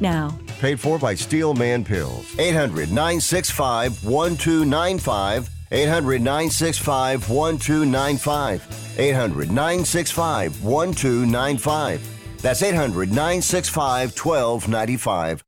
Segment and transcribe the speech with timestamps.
[0.00, 0.38] now.
[0.60, 2.38] Paid for by Steelman Pills.
[2.38, 5.50] 800 965 1295.
[5.70, 8.98] 800 965 1295.
[8.98, 12.40] 800 965 1295.
[12.42, 15.47] That's 800 965 1295.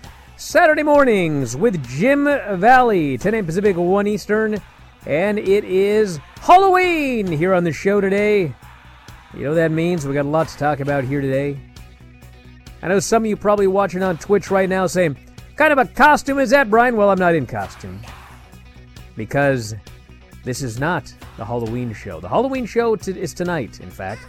[0.41, 3.45] Saturday mornings with Jim Valley, 10 a.m.
[3.45, 4.59] Pacific 1 Eastern,
[5.05, 8.53] and it is Halloween here on the show today.
[9.35, 10.05] You know what that means?
[10.05, 11.59] We got a lot to talk about here today.
[12.81, 15.15] I know some of you probably watching on Twitch right now saying,
[15.57, 16.97] kind of a costume is that, Bryan?
[16.97, 18.01] Well, I'm not in costume.
[19.15, 19.75] Because
[20.43, 22.19] this is not the Halloween show.
[22.19, 24.23] The Halloween show t- is tonight, in fact.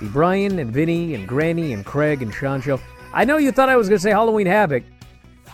[0.00, 2.78] The Bryan and Vinny and Granny and Craig and Sean show.
[3.12, 4.84] I know you thought I was going to say Halloween Havoc,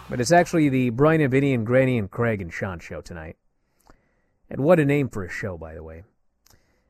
[0.09, 3.37] but it's actually the Bryan and Vinny and Granny and Craig and Sean show tonight.
[4.51, 6.05] And what a name for a show, by the way.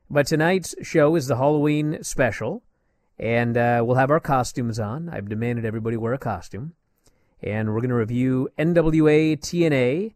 [0.09, 2.61] But tonight's show is the Halloween special,
[3.17, 5.09] and uh, we'll have our costumes on.
[5.09, 6.73] I've demanded everybody wear a costume.
[7.41, 10.13] And we're going to review NWA TNA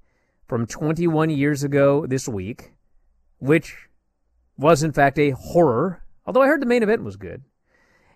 [0.47, 2.73] from 21 years ago this week,
[3.39, 3.87] which
[4.57, 7.43] was in fact a horror, although I heard the main event was good.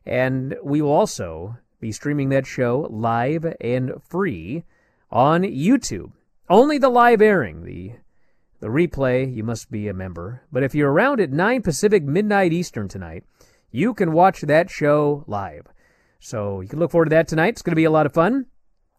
[0.05, 4.63] And we will also be streaming that show live and free
[5.11, 6.11] on YouTube.
[6.49, 7.93] Only the live airing, the
[8.61, 10.43] the replay, you must be a member.
[10.51, 13.23] But if you're around at 9 Pacific, midnight Eastern tonight,
[13.71, 15.65] you can watch that show live.
[16.19, 17.53] So you can look forward to that tonight.
[17.53, 18.45] It's going to be a lot of fun.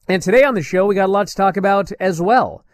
[0.08, 2.64] And today on the show, we got a lot to talk about as well.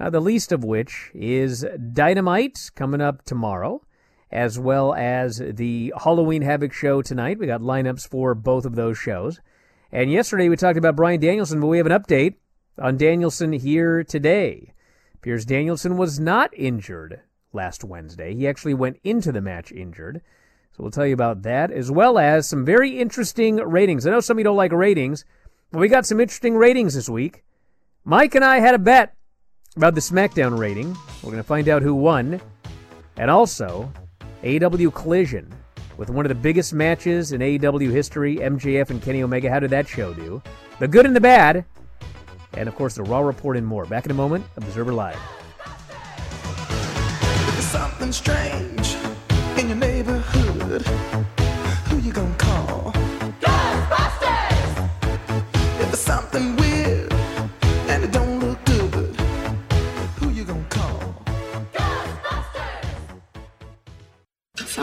[0.00, 3.82] Uh, the least of which is Dynamite coming up tomorrow,
[4.30, 7.38] as well as the Halloween Havoc show tonight.
[7.38, 9.40] We got lineups for both of those shows.
[9.92, 12.36] And yesterday we talked about Bryan Danielson, but we have an update
[12.78, 14.72] on Danielson here today.
[15.20, 17.20] Piers Danielson was not injured
[17.52, 18.34] last Wednesday.
[18.34, 20.20] He actually went into the match injured.
[20.72, 24.06] So we'll tell you about that, as well as some very interesting ratings.
[24.06, 25.24] I know some of you don't like ratings,
[25.70, 27.44] but we got some interesting ratings this week.
[28.04, 29.14] Mike and I had a bet
[29.76, 30.96] about the SmackDown rating.
[31.22, 32.40] We're going to find out who won.
[33.16, 33.92] And also,
[34.42, 35.52] AEW Collision
[35.98, 39.50] with one of the biggest matches in AEW history, MJF and Kenny Omega.
[39.50, 40.42] How did that show do?
[40.78, 41.64] The good and the bad.
[42.54, 43.86] And of course, the Raw Report and more.
[43.86, 45.18] Back in a moment, Observer Live.
[47.60, 48.96] Something strange
[49.58, 50.82] in your neighborhood,
[51.88, 52.34] who you gonna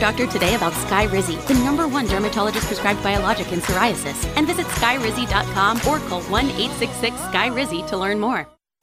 [0.00, 5.76] Doctor today about Skyrizi, the number one dermatologist prescribed biologic in psoriasis, and visit skyrizi.com
[5.86, 8.48] or call 1 866 Skyrizi to learn more.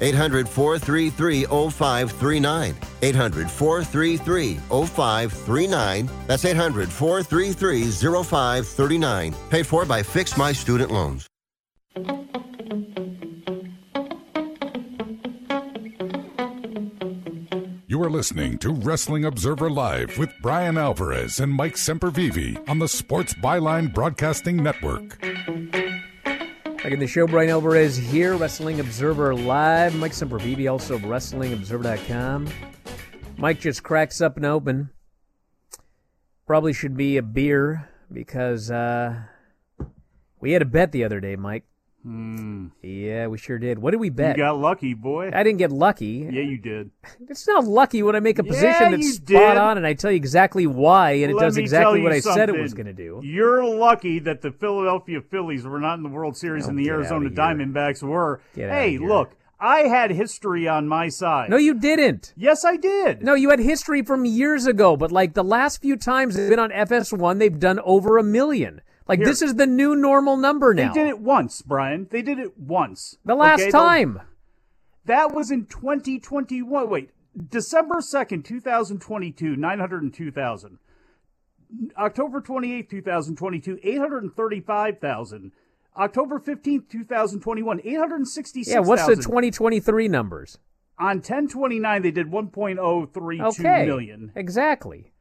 [0.00, 2.74] 800 433 0539.
[3.02, 6.10] 800 433 0539.
[6.26, 9.34] That's 800 433 0539.
[9.50, 11.26] Paid for by Fix My Student Loans.
[17.88, 22.88] You are listening to Wrestling Observer Live with Bryan Alvarez and Mike Sempervive on the
[22.88, 25.25] Sports Byline Broadcasting Network.
[26.86, 29.96] Back in the show, Bryan Alvarez here, Wrestling Observer Live.
[29.96, 32.46] Mike Sempervive, also of WrestlingObserver.com.
[33.36, 34.90] Mike just cracks up and open.
[36.46, 39.20] Probably should be a beer because uh,
[40.38, 41.64] we had a bet the other day, Mike.
[42.06, 42.66] Hmm.
[42.82, 43.80] Yeah, we sure did.
[43.80, 44.36] What did we bet?
[44.36, 45.30] You got lucky, boy.
[45.34, 46.28] I didn't get lucky.
[46.30, 46.92] Yeah, you did.
[47.28, 49.56] It's not lucky when I make a Yeah, position that's spot did.
[49.58, 52.56] on and I tell you exactly why and it does exactly what I said it
[52.56, 53.20] was going to do.
[53.24, 56.88] You're lucky that the Philadelphia Phillies were not in the World Series Oh, and the
[56.88, 57.28] Arizona.
[57.28, 58.40] Diamondbacks were.
[58.54, 61.50] Get hey, look, I had history on my side.
[61.50, 62.32] No, you didn't.
[62.36, 63.24] Yes, I did.
[63.24, 66.60] No, you had history from years ago, but like the last few times they've been
[66.60, 68.80] on FS1, they've done over a million.
[69.08, 69.26] Like Here.
[69.28, 70.92] this is the new normal number now.
[70.92, 72.08] They did it once, Bryan.
[72.10, 73.16] They did it once.
[73.24, 74.20] The last Okay, time.
[75.04, 76.90] That was in 2021.
[76.90, 77.10] Wait,
[77.50, 80.78] December 2nd, 2022, 902,000.
[81.96, 85.52] October 28th, 2022, 835,000.
[85.96, 88.72] October 15th, 2021, 866,000.
[88.82, 90.58] Yeah, what's the 2023 numbers?
[90.98, 93.86] On 1029, they did 1.032 Okay.
[93.86, 94.32] million.
[94.34, 95.12] Exactly.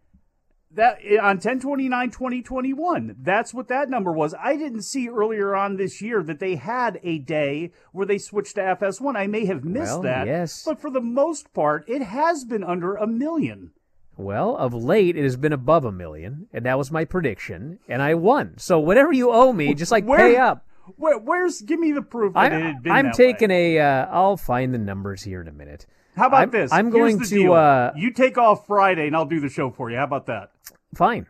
[0.75, 3.15] That on 1029 2021.
[3.21, 4.33] That's what that number was.
[4.41, 8.55] I didn't see earlier on this year that they had a day where they switched
[8.55, 9.15] to FS1.
[9.15, 10.27] I may have missed Well, that.
[10.27, 10.63] yes.
[10.65, 13.71] But for the most part, it has been under a million.
[14.17, 18.01] Well, of late it has been above a million, and that was my prediction, and
[18.01, 18.53] I won.
[18.57, 20.65] So whatever you owe me, just like Where- pay up.
[20.97, 23.77] Where, where's give me the proof that it I, had been I'm taking way.
[23.77, 23.83] a.
[23.83, 25.87] Uh, I'll find the numbers here in a minute.
[26.15, 26.71] How about I'm- this?
[26.71, 27.53] I'm going to.
[27.53, 29.97] Uh, you take off Friday and I'll do the show for you.
[29.97, 30.51] How about that?
[30.93, 31.27] Fine.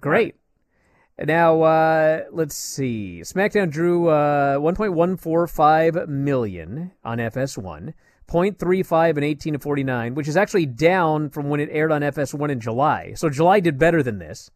[0.00, 0.36] Great.
[1.18, 3.20] Now, uh, let's see.
[3.24, 7.94] SmackDown drew uh, 1.145 million on FS1,
[8.28, 12.50] 0.35 and 18 to 49, which is actually down from when it aired on FS1
[12.50, 13.14] in July.
[13.16, 14.50] So July did better than this.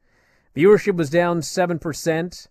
[0.55, 2.47] Viewership was down 7%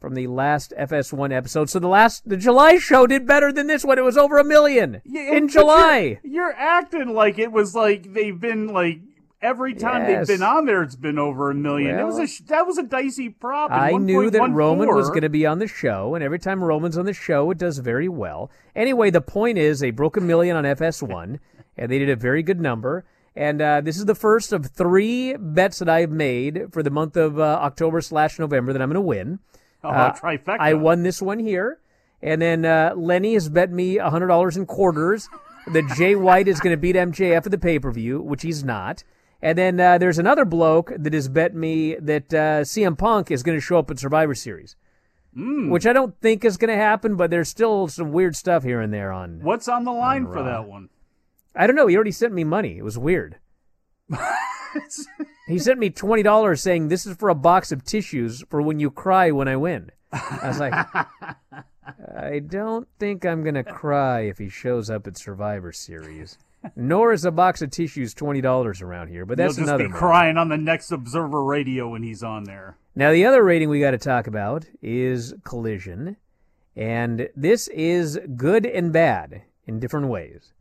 [0.00, 1.70] from the last FS1 episode.
[1.70, 3.98] So the last, the July show did better than this one.
[3.98, 6.20] It was over a million Yeah, in July.
[6.22, 9.00] You're, you're acting like it was like they've been like
[9.42, 10.26] every time Yes.
[10.28, 11.98] they've been on there, it's been over a million.
[11.98, 13.70] it was a that was a dicey prop.
[13.70, 16.38] and I knew that 1.14 Roman was going to be on the show, and every
[16.38, 18.50] time Roman's on the show, it does very well.
[18.74, 21.38] Anyway, the point is they broke a million on FS1,
[21.76, 23.04] and they did a very good number.
[23.34, 27.16] And uh, this is the first of three bets that I've made for the month
[27.18, 29.40] of uh, October slash November that I'm going to win.
[29.86, 30.56] Oh, Uh, trifecta.
[30.58, 31.78] I won this one here,
[32.22, 35.28] and then uh, Lenny has bet me hundred dollars in quarters
[35.72, 38.62] that Jay White is going to beat MJF at the pay per view, which he's
[38.64, 39.02] not.
[39.42, 43.42] And then uh, there's another bloke that has bet me that uh, CM Punk is
[43.42, 44.76] going to show up at Survivor Series.
[45.36, 45.68] Mm.
[45.68, 48.80] which I don't think is going to happen, but there's still some weird stuff here
[48.80, 49.40] and there on.
[49.42, 50.88] What's on the line on for that one?
[51.54, 51.86] I don't know.
[51.88, 52.78] He already sent me money.
[52.78, 53.36] It was weird.
[55.48, 58.78] He sent me twenty dollars saying this is for a box of tissues for when
[58.80, 59.90] you cry when I win.
[60.12, 60.72] I was like,
[62.16, 66.38] I don't think I'm gonna cry if he shows up at Survivor Series.
[66.74, 69.84] Nor is a box of tissues twenty dollars around here, but that's You'll just another.
[69.84, 69.98] be matter.
[69.98, 72.76] crying on the next Observer Radio when he's on there.
[72.94, 76.16] Now, the other rating we got to talk about is Collision.
[76.74, 80.52] And this is good and bad in different ways.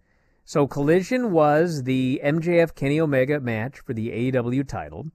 [0.48, 5.08] So, Collision was the MJF Kenny Omega match for the AEW title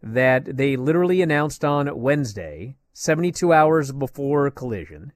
[0.00, 5.12] that they literally announced on Wednesday, 72 hours before Collision.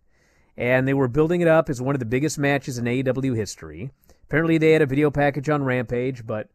[0.57, 3.93] And they were building it up as one of the biggest matches in AEW history.
[4.25, 6.49] Apparently, they had a video package on Rampage, but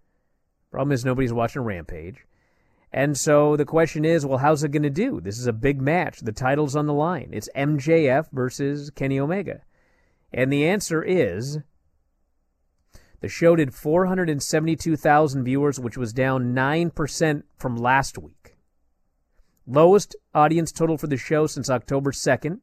[0.69, 2.25] problem is nobody's watching Rampage.
[2.91, 5.21] And so the question is, well, how's it going to do?
[5.21, 6.19] This is a big match.
[6.19, 7.29] The title's on the line.
[7.31, 9.61] It's MJF versus Kenny Omega.
[10.33, 11.59] And the answer is
[13.25, 18.55] the show did 472,000 viewers, which was down 9% from last week.
[19.65, 22.59] Lowest audience total for the show since October 2nd.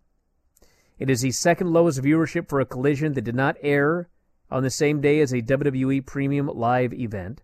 [1.00, 4.08] It is the second lowest viewership for a collision that did not air
[4.52, 7.42] on the same day as a WWE premium live event.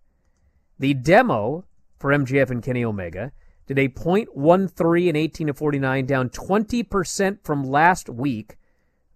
[0.78, 1.64] The demo
[1.98, 3.32] for MJF and Kenny Omega
[3.66, 8.58] did a .13 in 18 to 49, down 20% from last week,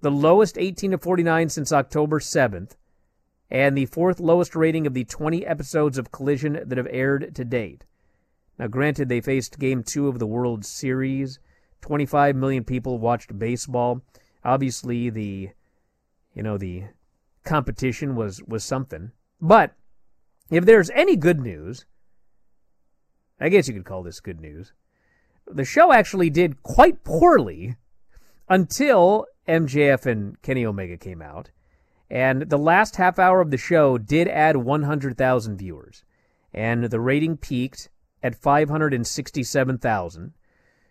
[0.00, 2.72] the lowest 18 to 49 since October 7th,
[3.52, 7.44] and the fourth lowest rating of the 20 episodes of Collision that have aired to
[7.44, 7.84] date.
[8.58, 11.38] Now, granted, they faced Game 2 of the World Series.
[11.82, 14.00] 25 million people watched baseball.
[14.42, 15.50] Obviously, the,
[16.34, 16.84] you know, the
[17.44, 19.12] competition was, was something.
[19.38, 19.74] But
[20.50, 21.84] if there's any good news,
[23.38, 24.72] I guess you could call this good news.
[25.46, 27.76] The show actually did quite poorly
[28.48, 31.50] until MJF and Kenny Omega came out.
[32.12, 36.04] And the last half hour of the show did add 100,000 viewers.
[36.52, 37.88] And the rating peaked
[38.22, 40.34] at 567,000,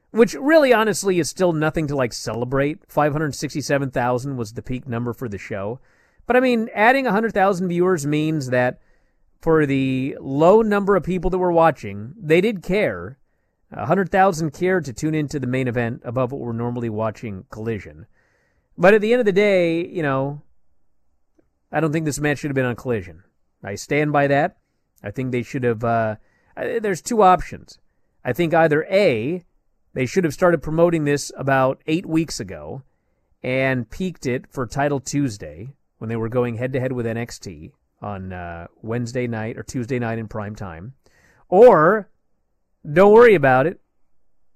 [0.10, 2.80] which really honestly is still nothing to like celebrate.
[2.88, 5.80] 567,000 was the peak number for the show.
[6.26, 8.80] But I mean, adding 100,000 viewers means that
[9.40, 13.20] for the low number of people that were watching, they did care.
[13.70, 18.08] 100,000 cared to tune into the main event above what we're normally watching Collision.
[18.76, 20.42] But at the end of the day, you know,
[21.72, 23.24] I don't think this match should have been on Collision.
[23.64, 24.58] I stand by that.
[25.04, 25.84] I think they should have.
[25.84, 26.16] Uh,
[26.56, 27.80] there's two options.
[28.24, 29.44] I think either A,
[29.94, 32.84] they should have started promoting this about eight weeks ago
[33.44, 37.72] and peaked it for Title Tuesday when they were going head to head with NXT
[38.02, 40.94] on uh, Wednesday night or Tuesday night in prime time.
[41.50, 42.10] Or
[42.90, 43.80] don't worry about it.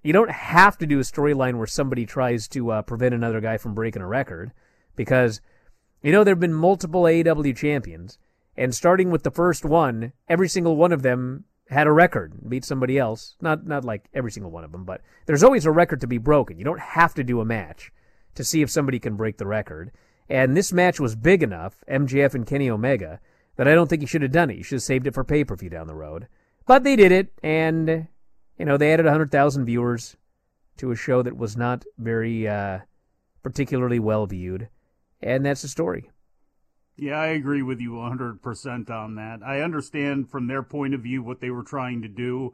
[0.04, 3.58] You don't have to do a storyline where somebody tries to uh, prevent another guy
[3.58, 4.52] from breaking a record
[4.96, 5.42] because,
[6.06, 8.20] you know, there have been multiple AEW champions.
[8.56, 12.64] And starting with the first one, every single one of them had a record, beat
[12.64, 13.36] somebody else.
[13.42, 16.20] Not not like every single one of them, but there's always a record to be
[16.20, 16.60] broken.
[16.60, 17.92] You don't have to do a match
[18.36, 19.92] to see if somebody can break the record.
[20.30, 23.20] And this match was big enough, MJF and Kenny Omega,
[23.56, 24.58] that I don't think he should have done it.
[24.58, 26.28] You should have saved it for pay per view down the road.
[26.68, 28.08] But they did it, and
[28.60, 30.18] you know they added 100,000 viewers
[30.78, 32.82] to a show that was not very uh,
[33.42, 34.70] particularly well viewed,
[35.26, 36.10] and that's the story.
[36.98, 39.40] Yeah, I agree with you 100% on that.
[39.44, 42.54] I understand from their point of view what they were trying to do.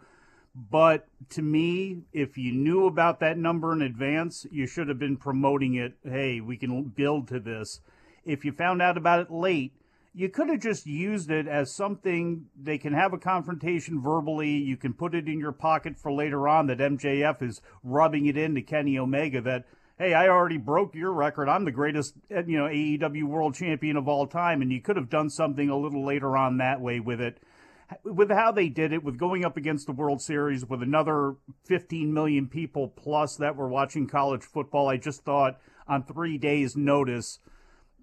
[0.55, 5.17] But to me, if you knew about that number in advance, you should have been
[5.17, 5.93] promoting it.
[6.03, 7.81] Hey, we can build to this.
[8.25, 9.73] If you found out about it late,
[10.13, 14.49] you could have just used it as something they can have a confrontation verbally.
[14.49, 18.37] You can put it in your pocket for later on that MJF is rubbing it
[18.37, 19.65] into Kenny Omega that,
[19.97, 21.49] hey, I already broke your record.
[21.49, 24.61] I'm the greatest, uh, you know, AEW world champion of all time.
[24.61, 27.39] And you could have done something a little later on that way with it
[28.03, 32.13] with how they did it, with going up against the World Series with another 15
[32.13, 37.39] million people plus that were watching college football, I just thought on three days' notice,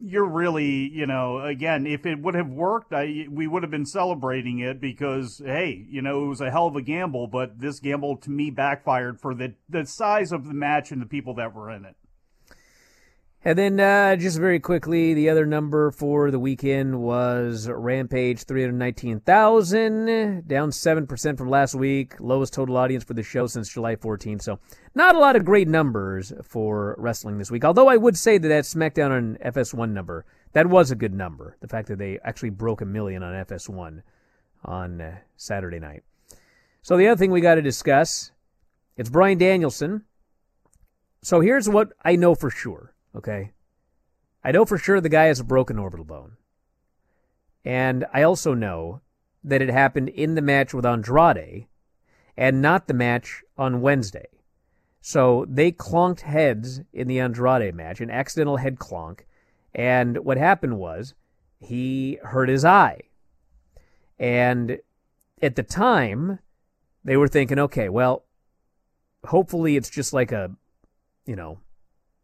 [0.01, 3.87] you're really, you know, again, if it would have worked, I, we would have been
[3.87, 7.81] celebrating it because, hey, you know, it was a hell of a gamble, but this
[7.81, 11.55] gamble to me backfired for the, the size of the match and the people that
[11.55, 11.97] were in it.
[13.45, 20.47] And then, uh, just very quickly, the other number for the weekend was Rampage 319,000,
[20.47, 22.19] down 7% from last week.
[22.19, 24.43] Lowest total audience for the show since July 14th.
[24.43, 24.59] So,
[24.97, 27.65] not a lot of great numbers for wrestling this week.
[27.65, 31.57] Although I would say that that SmackDown on FS1 number, that was a good number.
[31.61, 34.03] The fact that they actually broke a million on FS1
[34.65, 36.03] on uh, Saturday night.
[36.83, 38.33] So, the other thing we got to discuss
[38.97, 40.03] it's Bryan Danielson
[41.23, 43.53] So here's what I know for sure, okay?
[44.45, 46.37] I know for sure the guy has a broken orbital bone.
[47.65, 49.01] And I also know
[49.45, 51.67] that it happened in the match with Andrade
[52.37, 54.29] and not the match on Wednesday.
[55.01, 59.21] So they clonked heads in the Andrade match, an accidental head clonk.
[59.75, 61.15] And what happened was
[61.61, 63.03] he hurt his eye.
[64.19, 64.79] And
[65.41, 66.41] at the time,
[67.05, 68.25] they were thinking, okay, well,
[69.25, 70.51] hopefully it's just like a,
[71.27, 71.59] you know,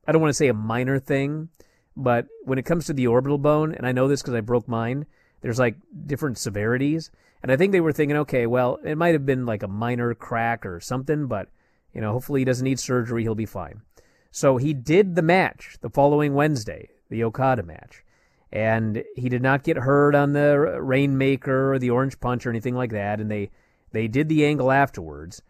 [0.06, 1.48] I don't want to say a minor thing,
[1.96, 4.68] but when it comes to the orbital bone, and I know this because I broke
[4.68, 5.06] mine,
[5.40, 7.10] there's like different severities.
[7.42, 10.14] And I think they were thinking, okay, well, it might have been like a minor
[10.14, 11.50] crack or something, but,
[11.92, 13.22] you know, hopefully he doesn't need surgery.
[13.22, 13.82] He'll be fine.
[14.30, 18.02] So he did the match the following Wednesday, the Okada match.
[18.50, 22.74] And he did not get hurt on the Rainmaker or the Orange Punch or anything
[22.74, 23.20] like that.
[23.20, 23.50] And they,
[23.92, 25.42] they did the angle afterwards.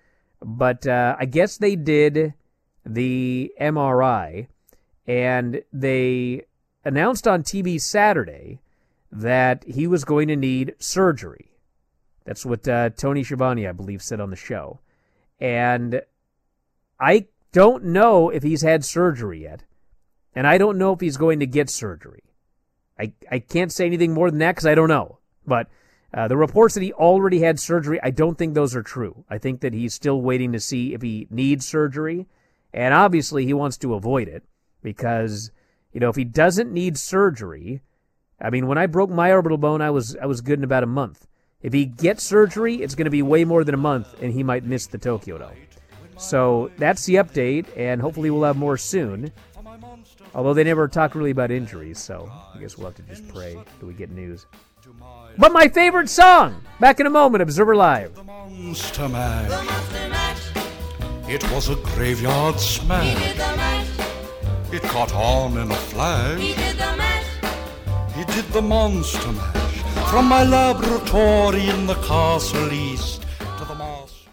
[0.43, 2.35] But uh, I guess they did
[2.85, 4.49] the MRI
[5.07, 6.43] and they
[6.85, 8.61] announced on TV Saturday
[9.11, 11.51] that he was going to need surgery.
[12.25, 14.81] That's what uh, Tony Schiavone, I believe, said on the show.
[15.39, 16.03] And
[16.99, 19.65] I don't know if he's had surgery yet.
[20.35, 22.25] And I don't know if he's going to get surgery.
[22.99, 25.19] I, I can't say anything more than that because I don't know.
[25.47, 25.69] But
[26.13, 29.25] uh, the reports that he already had surgery, I don't think those are true.
[29.29, 32.27] I think that he's still waiting to see if he needs surgery.
[32.75, 34.43] And obviously, he wants to avoid it
[34.83, 35.53] because,
[35.93, 37.81] you know, if he doesn't need surgery,
[38.41, 40.83] I mean, when I broke my orbital bone, I was I was good in about
[40.83, 41.27] a month.
[41.63, 44.43] If he gets surgery, it's going to be way more than a month, and he
[44.43, 45.53] might miss the Tokyo Dome.
[46.19, 49.31] So that's the update, and hopefully we'll have more soon.
[50.35, 53.55] Although they never talk really about injuries, so I guess we'll have to just pray
[53.55, 54.47] that we get news.
[55.39, 56.61] But my favorite song!
[56.81, 58.21] Back in a moment, Observer Live.
[61.27, 61.43] The Monster Mash.
[61.43, 63.39] It was a graveyard smash.
[64.73, 66.41] It caught on in a flash.
[66.41, 68.15] He did the mash.
[68.15, 70.11] He did the Monster Mash.
[70.11, 73.23] From my laboratory in the castle east
[73.59, 74.31] to the master.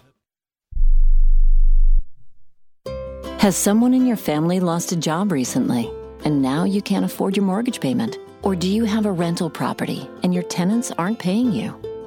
[3.39, 5.89] Has someone in your family lost a job recently
[6.23, 8.17] and now you can't afford your mortgage payment?
[8.43, 11.73] Or do you have a rental property and your tenants aren't paying you?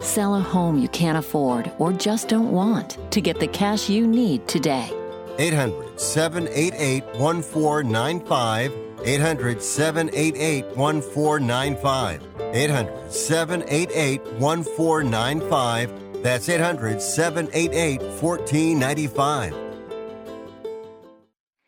[0.00, 4.06] Sell a home you can't afford or just don't want to get the cash you
[4.06, 4.90] need today.
[5.38, 8.72] 800 788 1495.
[9.04, 12.22] 800 788 1495.
[12.54, 16.22] 800 788 1495.
[16.22, 19.54] That's 800 788 1495.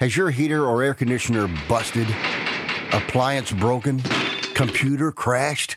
[0.01, 2.07] Has your heater or air conditioner busted?
[2.93, 4.01] Appliance broken?
[4.55, 5.77] Computer crashed?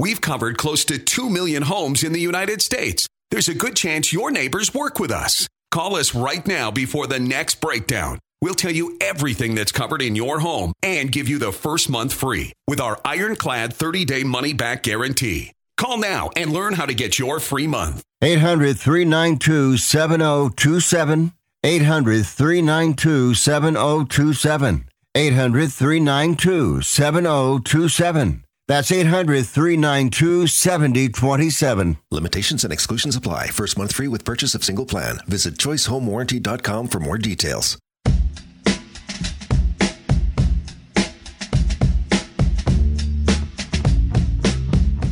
[0.00, 3.06] We've covered close to 2 million homes in the United States.
[3.30, 5.46] There's a good chance your neighbors work with us.
[5.70, 8.18] Call us right now before the next breakdown.
[8.40, 12.14] We'll tell you everything that's covered in your home and give you the first month
[12.14, 15.52] free with our ironclad 30 day money back guarantee.
[15.76, 18.02] Call now and learn how to get your free month.
[18.22, 21.32] 800 392 7027.
[21.62, 24.84] 800 392 7027.
[25.14, 28.44] 800 392 7027.
[28.70, 31.96] That's 800 392 7027.
[32.12, 33.48] Limitations and exclusions apply.
[33.48, 35.18] First month free with purchase of single plan.
[35.26, 37.76] Visit choicehomewarranty.com for more details.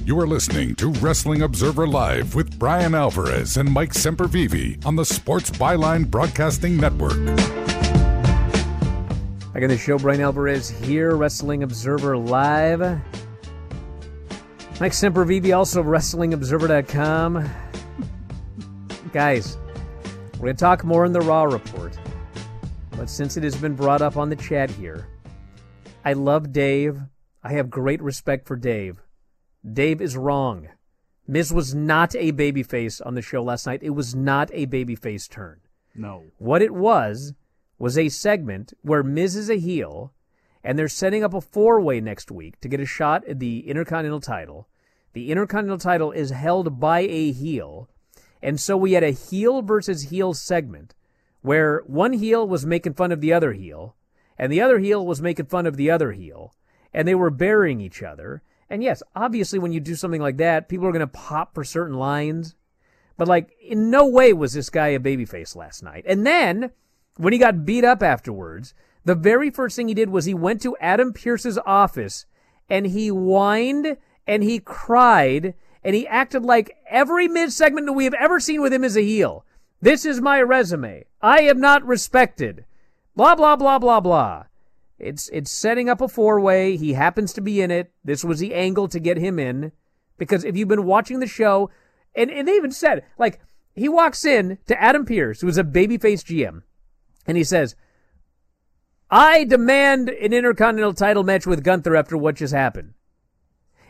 [0.04, 5.04] You are listening to Wrestling Observer Live with Bryan Alvarez and Mike Sempervive on the
[5.04, 7.18] Sports Byline Broadcasting Network.
[9.52, 13.00] Back on the show, Bryan Alvarez here, Wrestling Observer Live.
[14.80, 17.50] Mike Sempervive, also WrestlingObserver.com.
[19.12, 19.58] Guys,
[20.34, 21.98] we're going to talk more in the Raw report.
[22.92, 25.08] But since it has been brought up on the chat here,
[26.04, 27.00] I love Dave.
[27.42, 29.02] I have great respect for Dave.
[29.68, 30.68] Dave is wrong.
[31.26, 33.82] Miz was not a babyface on the show last night.
[33.82, 35.58] It was not a babyface turn.
[35.96, 36.22] No.
[36.38, 37.34] What it was
[37.80, 40.12] was a segment where Miz is a heel,
[40.68, 43.61] and they're setting up a four way next week to get a shot at the
[43.61, 44.68] Intercontinental title.
[45.14, 47.88] The Intercontinental title is held by a heel,
[48.42, 50.94] and so we had a heel versus heel segment
[51.40, 53.96] where one heel was making fun of the other heel,
[54.37, 56.54] and the other heel was making fun of the other heel,
[56.92, 58.42] and they were burying each other.
[58.68, 61.64] And yes, obviously, when you do something like that, people are going to pop for
[61.64, 62.57] certain lines.
[63.16, 66.04] But, like, in no way was this guy a babyface last night.
[66.07, 66.72] And then,
[67.16, 68.74] when he got beat up afterwards,
[69.08, 72.26] the very first thing he did was he went to Adam Pearce's office
[72.68, 78.04] and he whined and he cried and he acted like every mid segment that we
[78.04, 79.46] have ever seen with him is a heel.
[79.80, 81.06] This is my resume.
[81.22, 82.66] I am not respected.
[83.16, 84.44] Blah, blah, blah, blah, blah.
[84.98, 86.76] It's it's setting up a four way.
[86.76, 87.90] He happens to be in it.
[88.04, 89.72] This was the angle to get him in.
[90.18, 91.70] Because if you've been watching the show,
[92.14, 93.40] and, and they even said, like,
[93.74, 96.62] he walks in to Adam Pearce, who's a babyface GM,
[97.26, 97.74] and he says,
[99.10, 102.94] I demand an intercontinental title match with Gunther after what just happened.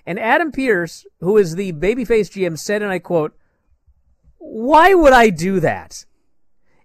[0.07, 3.37] And Adam Pearce, who is the babyface GM, said, and I quote,
[4.39, 6.07] Why would I do that?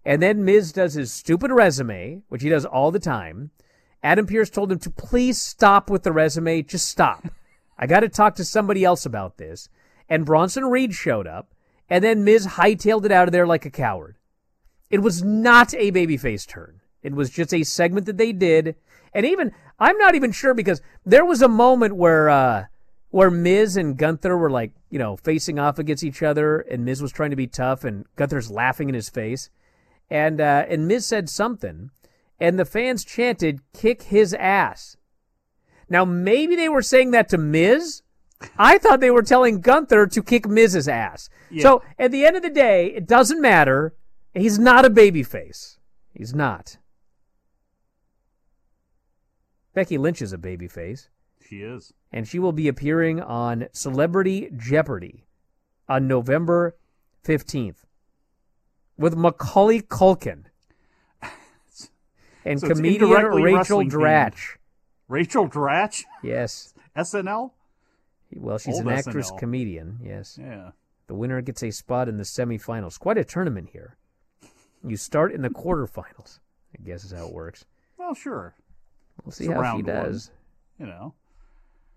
[0.04, 3.52] And then Miz does his stupid resume, which he does all the time.
[4.02, 6.64] Adam Pearce told him to please stop with the resume.
[6.64, 7.28] Just stop.
[7.78, 9.70] I got to talk to somebody else about this.
[10.10, 11.54] And Bronson Reed showed up,
[11.90, 14.18] and then Miz hightailed it out of there like a coward.
[14.90, 16.82] It was not a babyface turn.
[17.04, 18.76] It was just a segment that they did.
[19.14, 22.66] And even, I'm not even sure because there was a moment where, uh,
[23.10, 27.02] where Miz and Gunther were like, you know, facing off against each other, and Miz
[27.02, 29.50] was trying to be tough, and Gunther's laughing in his face.
[30.10, 31.92] And, uh, and Miz said something,
[32.40, 34.98] and the fans chanted, kick his ass.
[35.90, 38.02] Now, maybe they were saying that to Miz.
[38.58, 41.30] I thought they were telling Gunther to kick Miz's ass.
[41.52, 41.62] Yeah.
[41.62, 43.94] So at the end of the day, it doesn't matter.
[44.34, 45.78] He's not a babyface.
[46.14, 46.78] He's not.
[49.74, 51.08] Becky Lynch is a babyface,
[51.48, 51.94] She is.
[52.12, 55.26] and she will be appearing on Celebrity Jeopardy
[55.90, 56.76] on November
[57.26, 57.78] 15th
[58.98, 60.44] with Macaulay Culkin
[62.46, 63.94] and So comedian Rachel wrestling themed.
[64.34, 64.58] Dratch.
[65.08, 66.04] Rachel Dratch?
[66.24, 66.74] Yes.
[66.96, 67.52] SNL?
[68.36, 69.40] Well, she's Old an actress SNL.
[69.40, 70.38] comedian, yes.
[70.40, 70.72] Yeah.
[71.08, 73.00] The winner gets a spot in the semifinals.
[73.00, 73.98] Quite a tournament here.
[74.86, 76.40] You start in the quarterfinals,
[76.78, 77.66] I guess is how it works.
[77.98, 78.56] Well, sure.
[79.24, 80.32] We'll see It's how she round one, does.
[80.80, 81.14] you know.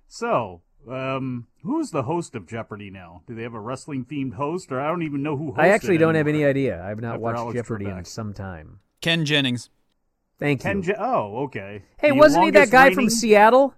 [0.09, 3.23] So, um, who's the host of Jeopardy now?
[3.27, 5.47] Do they have a wrestling themed host, or I don't even know who?
[5.47, 6.83] Hosts I actually it don't have any idea.
[6.85, 8.81] I've not After watched Alex Jeopardy in some time.
[9.01, 9.71] Ken Jennings.
[10.39, 10.83] Thank Ken you.
[10.85, 11.83] Je- oh, okay.
[11.99, 13.75] hey, The wasn't he that longest guy from Seattle?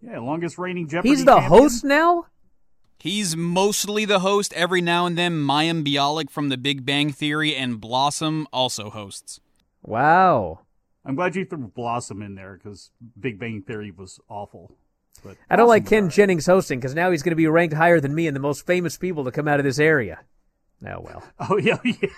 [0.00, 1.10] Yeah, longest reigning Jeopardy.
[1.10, 1.50] He's the champion?
[1.60, 2.26] host now?
[2.98, 4.52] He's mostly the host.
[4.54, 9.40] Every now and then, Mayim Bialik from The Big Bang Theory and Blossom also hosts.
[9.82, 10.60] Wow.
[11.04, 14.72] I'm glad you threw Blossom in there because Big Bang Theory was awful.
[15.24, 16.10] But I don't like Blossom Ken.
[16.10, 18.66] Jennings hosting because now he's going to be ranked higher than me and the most
[18.66, 20.20] famous people to come out of this area.
[20.86, 21.22] Oh, well.
[21.50, 22.08] Oh yeah, yeah.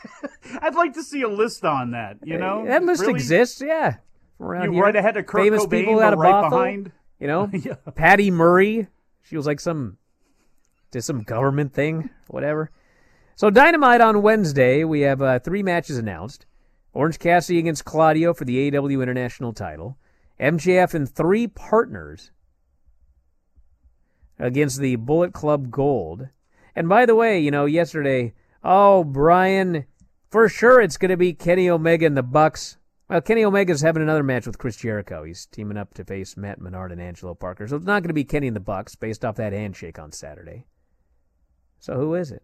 [0.61, 2.19] I'd like to see a list on that.
[2.25, 3.15] You know, that list Really?
[3.15, 3.97] exists, yeah.
[4.41, 4.83] Around You here.
[4.83, 6.93] right ahead of Kurt Famous Cobain, people out of right Bothell, behind.
[7.21, 7.75] You know, Yeah.
[7.95, 8.89] Patty Murray.
[9.23, 9.97] She was like some,
[10.91, 12.71] did some government thing, whatever.
[13.37, 16.47] So Dynamite on Wednesday, we have uh, three matches announced:
[16.95, 19.99] Orange Cassidy against Claudio for the AEW International Title,
[20.41, 22.31] MJF and three partners
[24.39, 26.29] against the Bullet Club Gold.
[26.75, 29.87] And by the way, you know, yesterday, oh Bryan,
[30.31, 32.77] for sure it's going to be Kenny Omega and the Bucks.
[33.09, 35.25] Well, Kenny Omega's having another match with Chris Jericho.
[35.25, 37.67] He's teaming up to face Matt Menard and Angelo Parker.
[37.69, 40.13] So it's not going to be Kenny and the Bucks based off that handshake on
[40.13, 40.67] Saturday.
[41.81, 42.43] So who is it?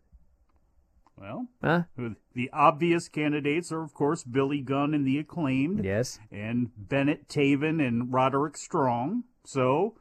[1.21, 1.83] Well, Huh?
[2.35, 5.85] the obvious candidates are, of course, Billy Gunn and the acclaimed.
[5.85, 6.19] Yes.
[6.33, 9.25] And Bennett Taven and Roderick Strong.
[9.45, 9.97] So,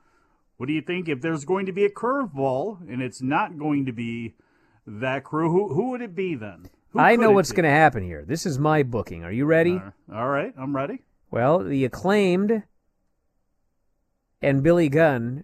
[0.56, 3.86] what do you think if there's going to be a curveball and it's not going
[3.86, 4.36] to be
[4.88, 5.52] that crew?
[5.52, 6.70] Who who would it be then?
[6.92, 8.24] Who I know what's going to happen here.
[8.26, 9.26] This is my booking.
[9.26, 9.82] Are you ready?
[10.14, 11.00] All right, I'm ready.
[11.30, 12.64] Well, the acclaimed
[14.42, 15.44] and Billy Gunn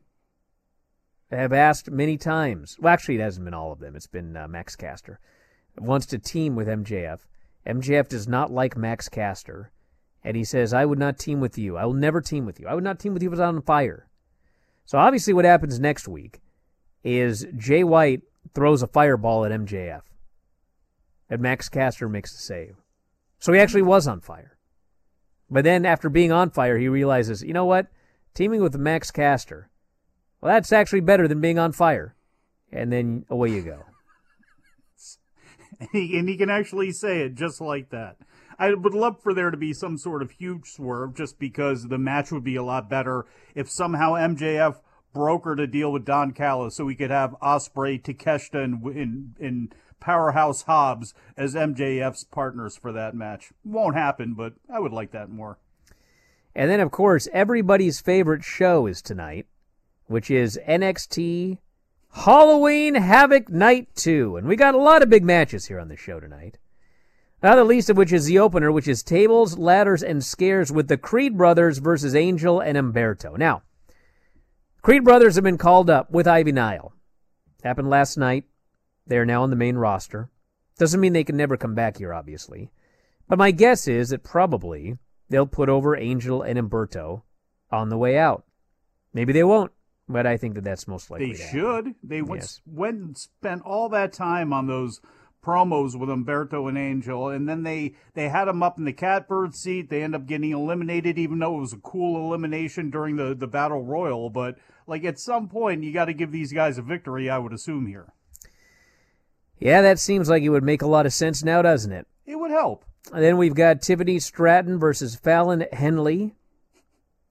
[1.29, 2.77] have asked many times.
[2.79, 3.95] Well, actually, it hasn't been all of them.
[3.95, 5.19] It's been uh, Max Caster
[5.77, 7.19] wants to team with MJF.
[7.65, 9.71] MJF does not like Max Caster,
[10.23, 11.77] and he says, "I would not team with you.
[11.77, 12.67] I will never team with you.
[12.67, 14.07] I would not team with you if I was on fire."
[14.85, 16.41] So obviously, what happens next week
[17.03, 18.21] is Jay White
[18.53, 20.03] throws a fireball at MJF,
[21.29, 22.77] and Max Caster makes the save.
[23.39, 24.57] So he actually was on fire.
[25.49, 27.88] But then after being on fire, he realizes, you know what?
[28.33, 29.69] Teaming with Max Caster,
[30.41, 32.15] well, that's actually better than being on fire.
[32.71, 33.85] And then away you go.
[35.79, 38.17] and he, and he can actually say it just like that.
[38.57, 41.97] I would love for there to be some sort of huge swerve just because the
[41.97, 44.77] match would be a lot better if somehow MJF
[45.13, 49.75] brokered a deal with Don Callis so we could have Osprey, Takeshita, and, and, and
[49.99, 53.51] Powerhouse Hobbs as MJF's partners for that match.
[53.63, 55.57] Won't happen, but I would like that more.
[56.53, 59.47] And then, of course, everybody's favorite show is tonight,
[60.07, 61.57] which is NXT
[62.15, 64.38] Halloween Havoc Night 2.
[64.38, 66.58] And we got a lot of big matches here on the show tonight.
[67.43, 70.88] Not the least of which is the opener, which is Tables, Ladders, and Scares with
[70.88, 73.36] the Creed brothers versus Angel and Umberto.
[73.36, 73.63] Now,
[74.82, 76.93] Creed brothers have been called up with Ivy Nile.
[77.63, 78.45] Happened last night.
[79.06, 80.30] They are now on the main roster.
[80.80, 82.71] Doesn't mean they can never come back here, obviously.
[83.28, 84.97] But my guess is that probably
[85.30, 87.23] they'll put over Angel and Umberto
[87.71, 88.45] on the way out.
[89.13, 89.71] Maybe they won't,
[90.08, 91.34] but I think that that's most likely.
[91.34, 91.96] They should.
[92.04, 92.62] They went, Yes.
[92.65, 95.02] went and spent all that time on those
[95.44, 99.56] promos with Umberto and Angel, and then they they had them up in the catbird
[99.56, 99.89] seat.
[99.89, 103.48] They end up getting eliminated, even though it was a cool elimination during the the
[103.48, 104.30] battle royal.
[104.30, 107.30] But like at some point, you got to give these guys a victory.
[107.30, 108.12] I would assume here
[109.60, 112.08] Yeah, that seems like it would make a lot of sense now, doesn't it?
[112.26, 112.84] it would help.
[113.13, 116.34] And then we've got Tiffany Stratton versus Fallon Henley.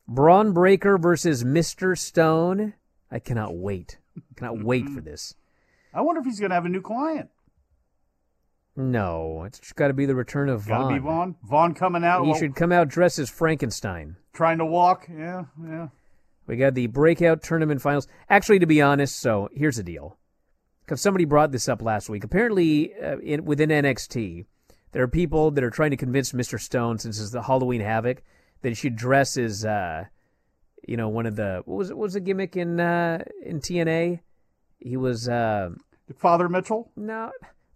[0.06, 1.98] Bron Breakker versus Mr.
[1.98, 2.74] Stone.
[3.10, 3.98] I cannot wait.
[4.36, 5.34] Cannot wait for this.
[5.92, 7.30] I wonder if he's going to have a new client.
[8.76, 10.92] No, it's got to be the return of Von.
[10.92, 11.36] be Von.
[11.44, 12.24] Von coming out.
[12.24, 14.16] He well, should come out dressed as Frankenstein.
[14.32, 15.08] trying to walk.
[15.08, 15.88] Yeah, yeah.
[16.46, 18.08] We got the breakout tournament finals.
[18.28, 20.18] Actually, to be honest, so here's the deal.
[20.84, 22.24] Because somebody brought this up last week.
[22.24, 24.44] Apparently, uh, in, within NXT,
[24.92, 26.60] there are people that are trying to convince Mr.
[26.60, 28.22] Stone, since it's the Halloween Havoc,
[28.64, 30.04] that she dresses uh,
[30.86, 34.20] you know, one of the what was what was the gimmick in uh, in TNA?
[34.80, 35.70] He was uh,
[36.16, 36.90] Father Mitchell.
[36.96, 37.30] no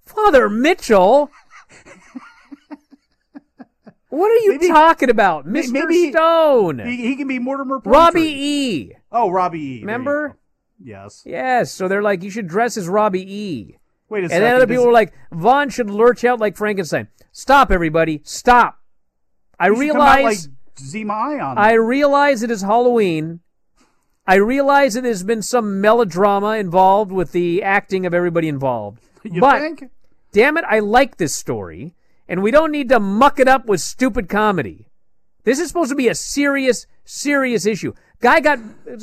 [0.04, 1.30] Father Mitchell.
[4.08, 5.70] what are you Maybe- talking about, Mr.
[5.72, 6.78] maybe Stone?
[6.80, 7.78] He, he can be Mortimer.
[7.84, 8.92] Robbie E.
[9.12, 9.80] Oh, Robbie E.
[9.80, 10.38] Remember?
[10.82, 11.22] Yes.
[11.26, 13.76] Yes, so they're like, you should dress as Robbie E.
[14.08, 14.44] Wait a and second.
[14.44, 17.08] then other people were like, Von should lurch out like Frankenstein.
[17.32, 18.22] Stop, everybody.
[18.24, 18.78] Stop.
[19.60, 21.58] I he should come out realize like Zema Ion.
[21.58, 23.40] I realize it is Halloween.
[24.26, 29.00] I realize that there's been some melodrama involved with the acting of everybody involved.
[29.24, 29.84] You but think?
[30.32, 31.94] damn it, I like this story,
[32.28, 34.86] and we don't need to muck it up with stupid comedy.
[35.44, 37.92] This is supposed to be a serious, serious issue.
[38.20, 38.58] Guy got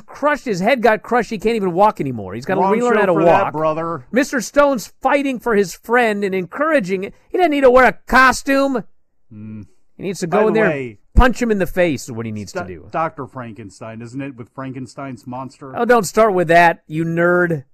[0.05, 0.45] crushed.
[0.45, 1.29] His head got crushed.
[1.29, 2.33] He can't even walk anymore.
[2.33, 3.23] He's got to relearn how to walk.
[3.25, 4.05] that, brother.
[4.11, 4.43] Mr.
[4.43, 7.13] Stone's fighting for his friend and encouraging it.
[7.29, 8.83] He doesn't need to wear a costume.
[9.31, 9.67] Mm.
[9.97, 10.27] He needs to.
[10.27, 12.03] By go in the there, way- punch him in the face.
[12.05, 12.87] Is what he needs to Do- do.
[12.91, 13.27] Dr.
[13.27, 14.35] Frankenstein, isn't it?
[14.35, 15.75] With Frankenstein's monster.
[15.75, 17.65] Oh, don't start with that, you nerd.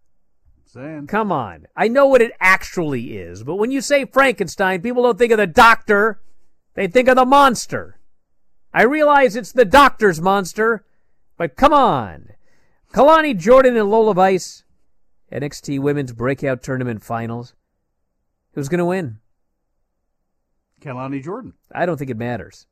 [0.66, 1.08] Saying.
[1.08, 1.68] Come on.
[1.76, 5.38] I know what it actually is, but when you say Frankenstein, people don't think of
[5.38, 6.22] the doctor.
[6.76, 8.00] They think of the monster.
[8.74, 10.86] I realize it's the doctor's monster,
[11.38, 12.30] but come on.
[12.94, 14.64] Kelani Jordan and Lola Vice,
[15.30, 17.54] NXT Women's Breakout Tournament Finals.
[18.54, 19.18] Who's going to win?
[20.82, 21.54] Kelani Jordan.
[21.72, 22.68] I don't think it matters.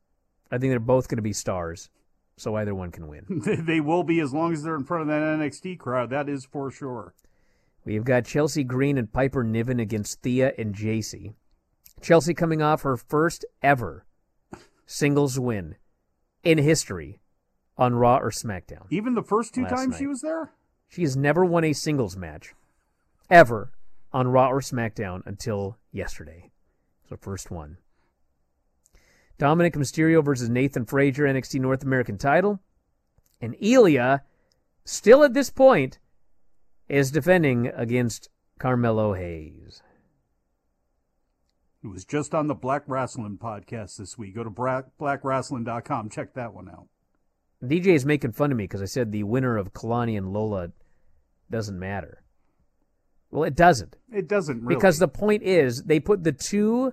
[0.50, 1.90] I think they're both going to be stars,
[2.36, 3.24] so either one can win.
[3.66, 6.10] they will be as long as they're in front of that NXT crowd.
[6.10, 7.14] That is for sure.
[7.84, 11.34] We've got Chelsea Green and Piper Niven against Thea and Jacy.
[12.00, 14.04] Chelsea coming off her first ever
[14.86, 15.76] singles win
[16.42, 17.20] in history
[17.78, 18.86] on Raw or SmackDown.
[18.90, 20.52] Even the first two times she was there?
[20.88, 22.54] She has never won a singles match
[23.30, 23.72] ever
[24.12, 26.50] on Raw or SmackDown until yesterday.
[27.02, 27.78] It's the first one.
[29.40, 32.60] Dominik Mysterio versus Nathan Frazer, NXT North American title.
[33.40, 34.20] And Ilja,
[34.84, 35.98] still at this point,
[36.90, 39.82] is defending against Carmelo Hayes.
[41.82, 44.34] It was just on the Black Wrestling podcast this week.
[44.34, 46.10] Go to bra- blackwrestling.com.
[46.10, 46.88] Check that one out.
[47.64, 50.72] DJ is making fun of me because I said the winner of Kelani and Lola
[51.50, 52.22] doesn't matter.
[53.30, 53.96] Well, it doesn't.
[54.12, 54.74] It doesn't really.
[54.74, 56.92] Because the point is, they put the two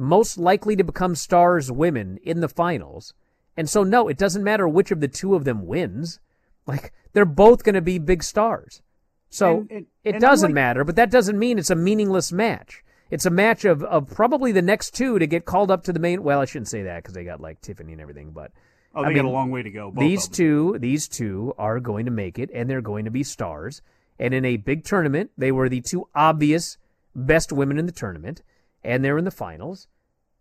[0.00, 3.12] most likely to become stars women in the finals.
[3.56, 6.18] And so, no, it doesn't matter which of the two of them wins.
[6.66, 8.80] Like, they're both going to be big stars.
[9.28, 12.32] So, And- and- it and doesn't like- matter, but that doesn't mean it's a meaningless
[12.32, 12.82] match.
[13.10, 15.98] It's a match of, of probably the next two to get called up to the
[15.98, 16.22] main.
[16.22, 18.52] Well, I shouldn't say that because they got like Tiffany and everything, but
[18.94, 19.90] Oh, I they got a long way to go.
[19.90, 23.22] both These two, these two are going to make it, and they're going to be
[23.24, 23.82] stars.
[24.18, 26.76] And in a big tournament, they were the two obvious
[27.14, 28.42] best women in the tournament,
[28.82, 29.88] and they're in the finals.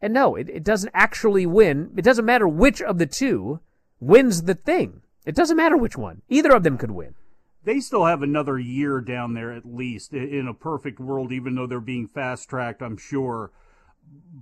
[0.02, 1.92] And no, it, it doesn't actually win.
[1.98, 3.60] It doesn't matter which of the two
[4.00, 5.02] wins the thing.
[5.26, 6.22] It doesn't matter which one.
[6.30, 7.16] Either of them could win.
[7.64, 11.68] they still have another year down there at least in a perfect world, even though
[11.68, 13.52] they're being fast tracked, I'm sure.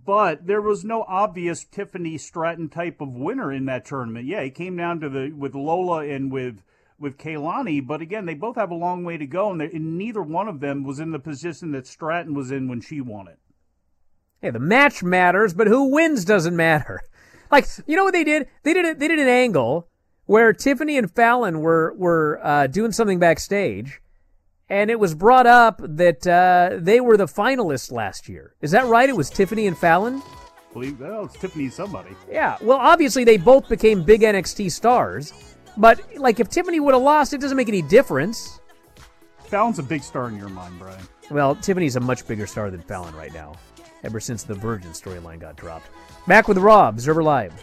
[0.06, 4.28] But there was no obvious Tiffany Stratton type of winner in that tournament.
[4.28, 6.64] Yeah, it came down to the with Lola and with
[7.00, 10.22] with Kelani, but again, they both have a long way to go, and, and neither
[10.22, 13.38] one of them was in the position that Stratton was in when she won it.
[14.42, 17.02] Hey, the match matters, but who wins doesn't matter.
[17.50, 18.50] Like, you know what they did?
[18.64, 19.00] They did it.
[19.00, 19.88] They did an angle
[20.26, 24.02] where Tiffany and Fallon were were uh, doing something backstage,
[24.68, 28.54] and it was brought up that uh, they were the finalists last year.
[28.62, 29.08] Is that right?
[29.08, 30.22] It was Tiffany and Fallon.
[30.74, 32.10] Believe well, it's Tiffany somebody.
[32.30, 32.58] Yeah.
[32.62, 35.34] Well, obviously they both became big NXT stars,
[35.78, 38.60] but like if Tiffany would have lost, it doesn't make any difference.
[39.46, 41.02] Fallon's a big star in your mind, Bryan.
[41.32, 43.56] Well, Tiffany's a much bigger star than Fallon right now,
[44.04, 45.90] ever since the Virgin storyline got dropped.
[46.28, 47.54] Back with Rob, Observer Live.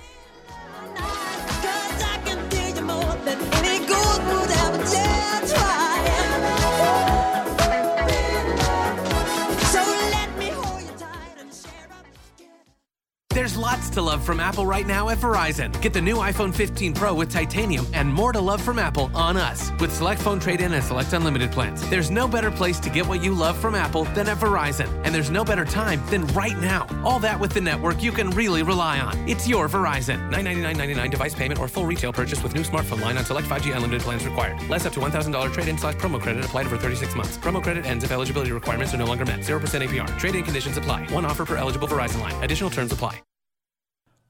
[13.30, 15.68] There's lots to love from Apple right now at Verizon.
[15.82, 19.36] Get the new iPhone 15 Pro with titanium and more to love from Apple on
[19.36, 21.80] us with select phone trade in and select unlimited plans.
[21.90, 24.88] There's no better place to get what you love from Apple than at Verizon.
[25.04, 26.86] And there's no better time than right now.
[27.04, 29.16] All that with the network you can really rely on.
[29.28, 30.30] It's your Verizon.
[30.30, 34.02] $999.99 device payment or full retail purchase with new smartphone line on select 5G unlimited
[34.02, 34.56] plans required.
[34.68, 37.38] Less up to $1,000 trade in slash promo credit applied over 36 months.
[37.38, 39.40] Promo credit ends if eligibility requirements are no longer met.
[39.40, 40.06] 0% APR.
[40.20, 41.04] Trade in conditions apply.
[41.10, 42.40] One offer per eligible Verizon line.
[42.44, 43.20] Additional terms apply.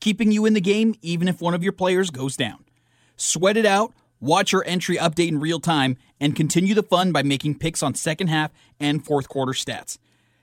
[0.00, 2.64] keeping you in the game even if one of your players goes down.
[3.16, 7.22] Sweat it out, watch your entry update in real time, and continue the fun by
[7.22, 9.98] making picks on second half and fourth quarter stats.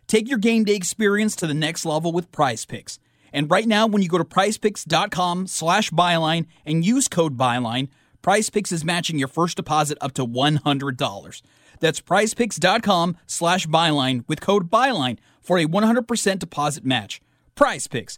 [0.07, 2.99] Take your game day experience to the next level with Prize Picks.
[3.33, 7.89] And right now, when you go to prizepicks.com slash byline and use code byline,
[8.21, 11.41] Prize Picks is matching your first deposit up to $100.
[11.79, 17.21] That's prizepicks.com slash byline with code byline for a 100% deposit match.
[17.55, 18.17] Prize Picks,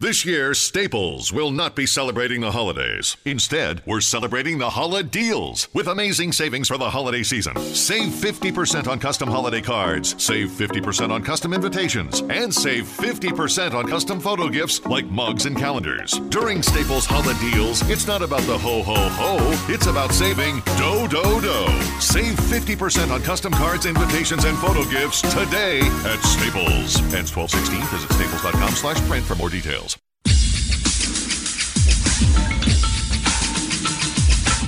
[0.00, 3.16] This year, Staples will not be celebrating the holidays.
[3.24, 7.56] Instead, we're celebrating the holiday deals with amazing savings for the holiday season.
[7.56, 13.86] Save 50% on custom holiday cards, save 50% on custom invitations, and save 50% on
[13.88, 16.18] custom photo gifts like mugs and calendars.
[16.28, 19.38] During Staples holiday deals, it's not about the ho ho ho,
[19.72, 21.66] it's about saving do do do.
[22.00, 26.98] Save 50% on custom cards, invitations, and photo gifts today at Staples.
[27.14, 27.80] Ends 1216.
[27.96, 29.93] Visit staples.com slash print for more details.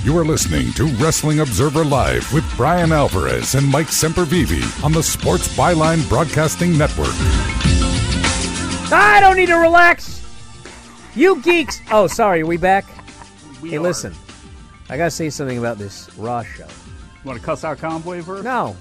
[0.07, 5.03] You are listening to Wrestling Observer Live with Bryan Alvarez and Mike Sempervive on the
[5.03, 7.11] Sports Byline Broadcasting Network.
[8.89, 10.25] I don't need to relax.
[11.13, 11.81] You geeks.
[11.91, 12.43] Oh, sorry.
[12.43, 12.85] Are we back?
[13.61, 14.15] hey, listen.
[14.89, 16.69] I gotta say something about this Raw show.
[17.25, 18.45] Want to cuss out Conway first?
[18.45, 18.77] No.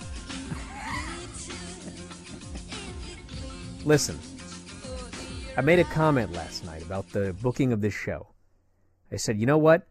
[3.85, 4.17] Listen.
[5.57, 8.29] I made a comment last night about the booking of this show.
[9.11, 9.89] I said, you know what?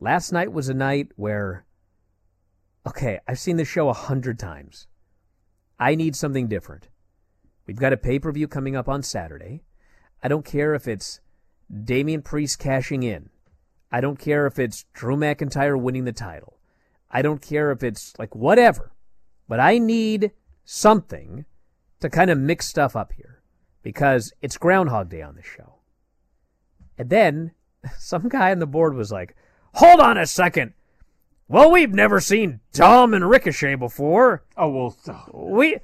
[0.00, 1.64] Last night was a night where,
[2.86, 4.86] okay, I've seen this show a hundred times.
[5.78, 6.88] I need something different.
[7.66, 9.62] We've got a pay per view coming up on Saturday.
[10.22, 11.20] I don't care if it's
[11.84, 13.30] Damian Priest cashing in.
[13.90, 16.58] I don't care if it's Drew McIntyre winning the title.
[17.10, 18.92] I don't care if it's like whatever.
[19.48, 20.32] But I need
[20.64, 21.46] something
[22.00, 23.42] to kind of mix stuff up here
[23.82, 25.76] because it's Groundhog Day on the show.
[26.96, 27.52] And then
[27.98, 29.34] some guy on the board was like,
[29.74, 30.74] Hold on a second.
[31.48, 34.42] Well, we've never seen Dom and Ricochet before.
[34.56, 34.96] Oh, well.
[35.32, 35.78] We.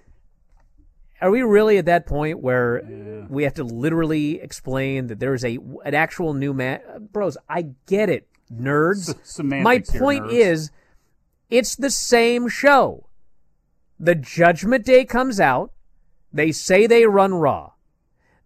[1.20, 3.26] Are we really at that point where yeah.
[3.30, 6.80] we have to literally explain that there's a an actual new man?
[7.12, 9.08] Bros, I get it, nerds.
[9.08, 10.70] S- My point is,
[11.48, 13.06] it's the same show.
[13.98, 15.72] The Judgment Day comes out.
[16.30, 17.72] They say they run Raw.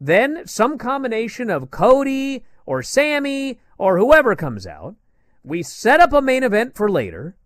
[0.01, 4.95] Then some combination of Cody or Sami or whoever comes out.
[5.43, 7.36] We set up a main event for later.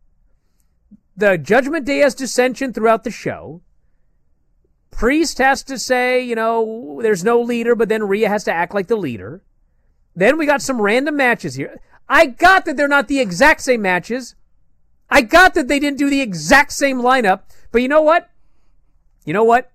[1.17, 3.61] The Judgment Day has dissension throughout the show.
[4.91, 8.75] Priest has to say, you know, there's no leader, but then Rhea has to act
[8.75, 9.43] like the leader.
[10.15, 11.81] Then we got some random matches here.
[12.09, 14.35] I got that they're not the exact same matches.
[15.09, 17.43] I got that they didn't do the exact same lineup.
[17.71, 18.31] But you know what?
[19.25, 19.71] You know what?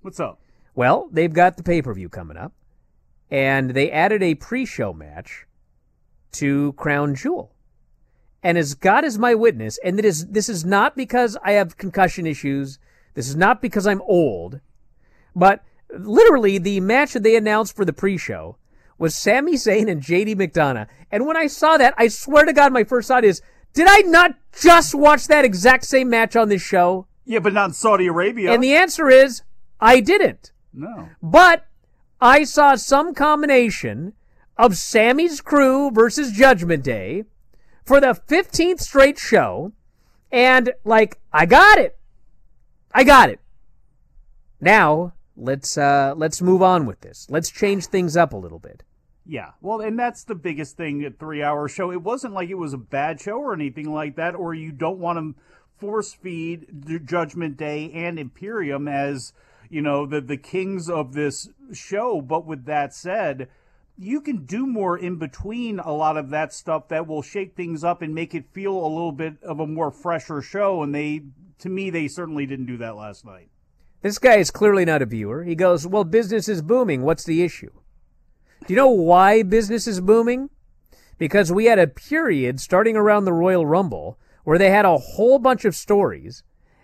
[0.00, 0.40] What's up?
[0.74, 2.52] Well, they've got the pay per view coming up,
[3.30, 5.46] and they added a pre show match
[6.32, 7.53] to Crown Jewel.
[8.44, 11.78] And as God is my witness, and it is, this is not because I have
[11.78, 12.78] concussion issues,
[13.14, 14.60] this is not because I'm old,
[15.34, 18.58] but literally the match that they announced for the pre show
[18.98, 20.88] was Sami Zayn and JD McDonagh.
[21.10, 23.40] And when I saw that, I swear to God, my first thought is,
[23.72, 27.06] did I not just watch that exact same match on this show?
[27.24, 28.52] Yeah, but not in Saudi Arabia.
[28.52, 29.42] And the answer is,
[29.80, 30.52] I didn't.
[30.72, 31.08] No.
[31.22, 31.66] But
[32.20, 34.12] I saw some combination
[34.58, 37.24] of Sami's crew versus Judgment Day
[37.84, 39.72] for the 15th straight show.
[40.32, 41.96] And like, I got it.
[42.92, 43.40] I got it.
[44.60, 47.26] Now, let's uh let's move on with this.
[47.28, 48.82] Let's change things up a little bit.
[49.26, 51.90] Yeah, well, and that's the biggest thing at three hour show.
[51.90, 54.98] It wasn't like it was a bad show or anything like that, or you don't
[54.98, 55.40] want to
[55.78, 56.66] force feed
[57.04, 59.32] Judgment Day and Imperium as
[59.70, 62.20] you know the the kings of this show.
[62.20, 63.48] But with that said,
[63.96, 67.84] you can do more in between a lot of that stuff that will shake things
[67.84, 70.82] up and make it feel a little bit of a more fresher show.
[70.82, 71.22] And they,
[71.58, 73.48] to me, they certainly didn't do that last night.
[74.02, 75.44] This guy is clearly not a viewer.
[75.44, 77.02] He goes, Well, business is booming.
[77.02, 77.70] What's the issue?
[78.66, 80.50] Do you know why business is booming?
[81.16, 85.38] Because we had a period starting around the Royal Rumble where they had a whole
[85.38, 86.42] bunch of stories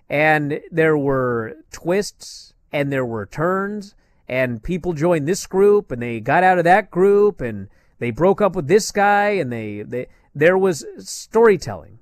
[0.08, 3.94] and there were twists and there were turns
[4.30, 7.66] and people joined this group and they got out of that group and
[7.98, 11.98] they broke up with this guy and they, they there was storytelling.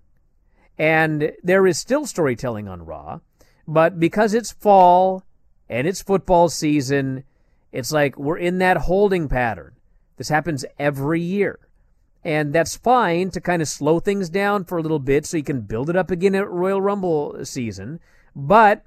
[0.79, 3.21] And there is still storytelling on Raw,
[3.67, 5.25] but because it's fall
[5.71, 7.25] and it's football season,
[7.73, 9.77] it's like we're in that holding pattern.
[10.19, 11.59] This happens every year.
[12.23, 15.43] And that's fine to kind of slow things down for a little bit so you
[15.43, 18.01] can build it up again at Royal Rumble season.
[18.37, 18.85] But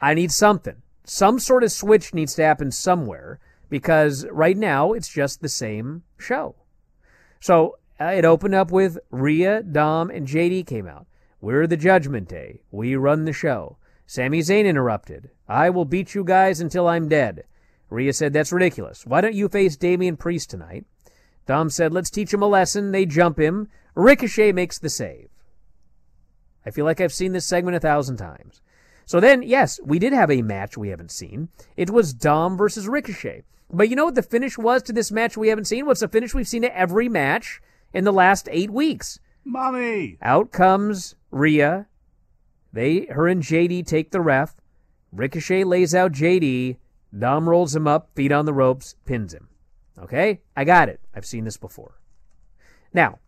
[0.00, 0.82] I need something.
[1.04, 6.02] Some sort of switch needs to happen somewhere because right now it's just the same
[6.18, 6.56] show.
[7.40, 11.06] So uh, it opened up with Rhea, Dom, and JD came out.
[11.40, 12.60] We're the Judgment Day.
[12.70, 13.78] We run the show.
[14.06, 15.30] Sami Zayn interrupted.
[15.48, 17.44] I will beat you guys until I'm dead.
[17.88, 19.06] Rhea said, That's ridiculous.
[19.06, 20.84] Why don't you face Damian Priest tonight?
[21.46, 22.92] Dom said, Let's teach him a lesson.
[22.92, 23.68] They jump him.
[23.94, 25.28] Ricochet makes the save.
[26.64, 28.60] I feel like I've seen this segment a thousand times.
[29.06, 31.48] So then, yes, we did have a match we haven't seen.
[31.76, 33.44] It was Dom versus Ricochet.
[33.72, 35.86] But you know what the finish was to this match we haven't seen?
[35.86, 37.60] What's the finish we've seen to every match
[37.92, 39.18] in the last eight weeks?
[39.44, 40.18] Mommy.
[40.22, 41.86] Out comes Rhea.
[42.72, 44.56] They, her and JD take the ref.
[45.12, 46.76] Ricochet lays out JD.
[47.16, 49.48] Dom rolls him up, feet on the ropes, pins him.
[49.98, 50.40] Okay?
[50.56, 51.00] I got it.
[51.14, 52.00] I've seen this before.
[52.92, 53.18] Now,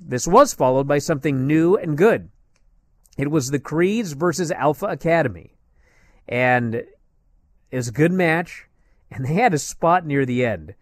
[0.00, 2.30] this was followed by something new and good.
[3.18, 5.56] It was the Creeds versus Alpha Academy.
[6.28, 6.96] And it
[7.72, 8.68] was a good match,
[9.10, 10.74] and they had a spot near the end.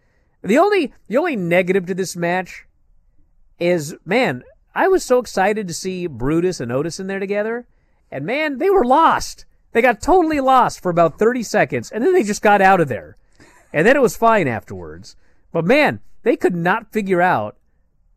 [0.43, 2.67] The only the only negative to this match
[3.59, 4.43] is man,
[4.75, 7.67] I was so excited to see Brutus and Otis in there together,
[8.11, 9.45] and man, they were lost.
[9.71, 12.87] They got totally lost for about 30 seconds, and then they just got out of
[12.87, 13.17] there.
[13.73, 15.15] And then it was fine afterwards.
[15.51, 17.57] But man, they could not figure out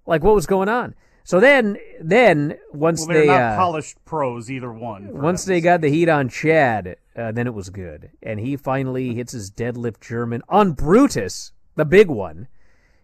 [0.06, 0.94] like what was going on.
[1.24, 5.08] So then, then once Well, they're they not uh, polished pros, either one.
[5.20, 9.14] once they got the heat on Chad, uh, then it was good, and he finally
[9.14, 12.48] hits his deadlift German on Brutus, the big one,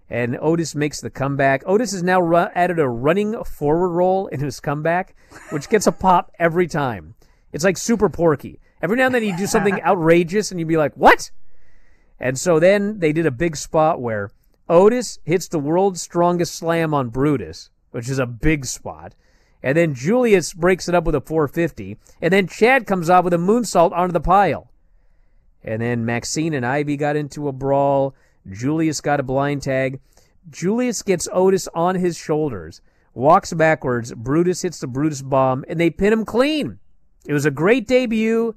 [0.08, 1.62] and Otis makes the comeback.
[1.66, 5.14] Otis has now ru- added a running forward roll in his comeback,
[5.50, 7.14] which gets a pop every time.
[7.52, 8.60] It's like super porky.
[8.82, 11.30] Every now and then he'd do something outrageous, and you'd be like, "What?"
[12.18, 14.30] And so then they did a big spot where
[14.68, 19.14] Otis hits the world's strongest slam on Brutus, which is a big spot.
[19.62, 21.97] And then Julius breaks it up with a 450.
[22.20, 24.70] And then Chad comes off with a moonsault onto the pile.
[25.64, 28.14] And then Maxxine and Ivy got into a brawl.
[28.51, 29.99] Julius got a blind tag.
[30.51, 32.82] Julius gets Otis on his shoulders,
[33.14, 34.12] walks backwards.
[34.12, 36.78] Brutus hits the Brutus bomb, and they pin him clean.
[37.24, 38.55] It was a great debut.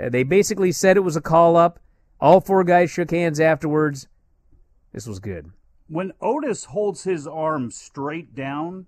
[0.00, 1.80] Uh, they basically said it was a call up.
[2.20, 4.06] All four guys shook hands afterwards.
[4.92, 5.50] This was good.
[5.88, 8.86] When Otis holds his arm straight down,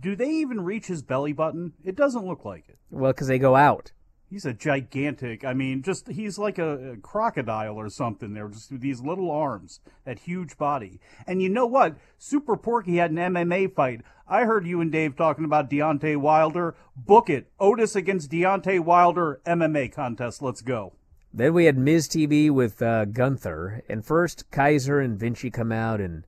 [0.00, 1.72] do they even reach his belly button?
[1.82, 2.78] It doesn't look like it.
[2.90, 3.92] Well, because they go out.
[4.28, 5.44] He's a gigantic.
[5.44, 8.34] I mean, just he's like a, a crocodile or something.
[8.34, 11.00] There, just with these little arms, that huge body.
[11.26, 11.96] And you know what?
[12.18, 14.02] Super Porky had an MMA fight.
[14.26, 16.74] I heard you and Dave talking about Deontay Wilder.
[16.96, 17.50] Book it.
[17.58, 20.42] Otis against Deontay Wilder MMA contest.
[20.42, 20.94] Let's go.
[21.32, 26.00] Then we had Miz TV with uh, Gunther, and first Kaiser and Vinci come out
[26.00, 26.24] and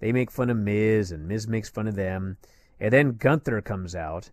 [0.00, 2.36] they make fun of Miz, and Miz makes fun of them,
[2.78, 4.30] and then Gunther comes out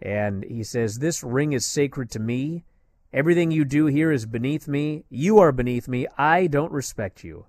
[0.00, 2.64] and he says, "This ring is sacred to me.
[3.12, 5.04] Everything you do here is beneath me.
[5.10, 6.06] You are beneath me.
[6.18, 7.46] I don't respect you."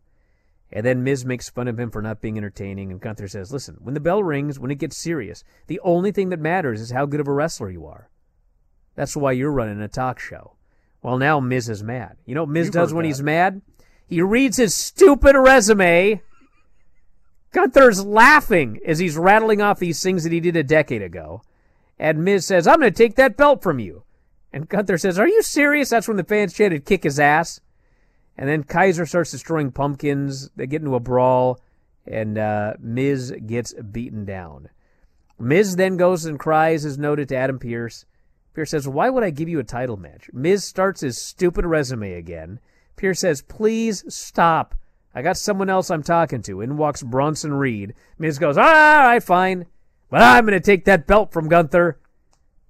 [0.71, 3.77] And then Miz makes fun of him for not being entertaining, and Gunther says, "Listen,
[3.79, 7.05] when the bell rings, when it gets serious, the only thing that matters is how
[7.05, 8.09] good of a wrestler you are.
[8.95, 10.57] That's why you're running a talk show."
[11.01, 12.17] Well, now Miz is mad.
[12.25, 13.07] You know what Miz You've does when that.
[13.09, 13.61] he's mad?
[14.07, 16.21] He reads his stupid resume.
[17.53, 21.43] Gunther's laughing as he's rattling off these things that he did a decade ago.
[21.97, 24.03] And Miz says, I'm going to take that belt from you.
[24.51, 25.89] And Gunther says, Are you serious?
[25.89, 27.61] That's when the fans chanted, kick his ass.
[28.37, 30.49] And then Kaiser starts destroying pumpkins.
[30.55, 31.59] They get into a brawl,
[32.07, 34.69] and uh, Miz gets beaten down.
[35.39, 38.05] Miz then goes and cries his note to Adam Pearce.
[38.53, 40.29] Pearce says, Why would I give you a title match?
[40.33, 42.59] Miz starts his stupid resume again.
[42.95, 44.73] Pearce says, Please stop.
[45.15, 46.61] I got someone else I'm talking to.
[46.61, 47.93] In walks Bronson Reed.
[48.17, 49.65] Miz goes, All right, fine.
[50.09, 51.97] But I'm going to take that belt from Gunther.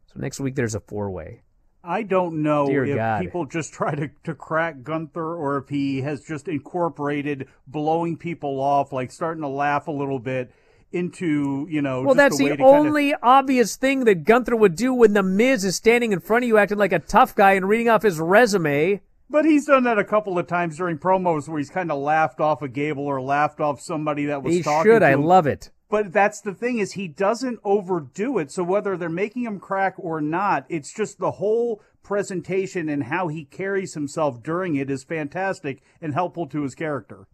[0.07, 1.41] So next week there's a four way.
[1.83, 3.21] I don't know Dear if God.
[3.21, 8.61] people just try to, to crack Gunther or if he has just incorporated blowing people
[8.61, 10.51] off, like starting to laugh a little bit
[10.93, 14.55] into, you know, Well, just that's the to kind of- only obvious thing that Gunther
[14.55, 17.35] would do when The Miz is standing in front of you acting like a tough
[17.35, 19.01] guy and reading off his resume.
[19.29, 22.39] But he's done that a couple of times during promos where he's kind of laughed
[22.39, 24.99] off a Gable or laughed off somebody that was He talking should.
[24.99, 25.23] to I him.
[25.23, 25.71] love it.
[25.89, 28.51] But that's the thing is he doesn't overdo it.
[28.51, 33.27] So whether they're making him crack or not, it's just the whole presentation and how
[33.27, 37.27] he carries himself during it is fantastic and helpful to his character.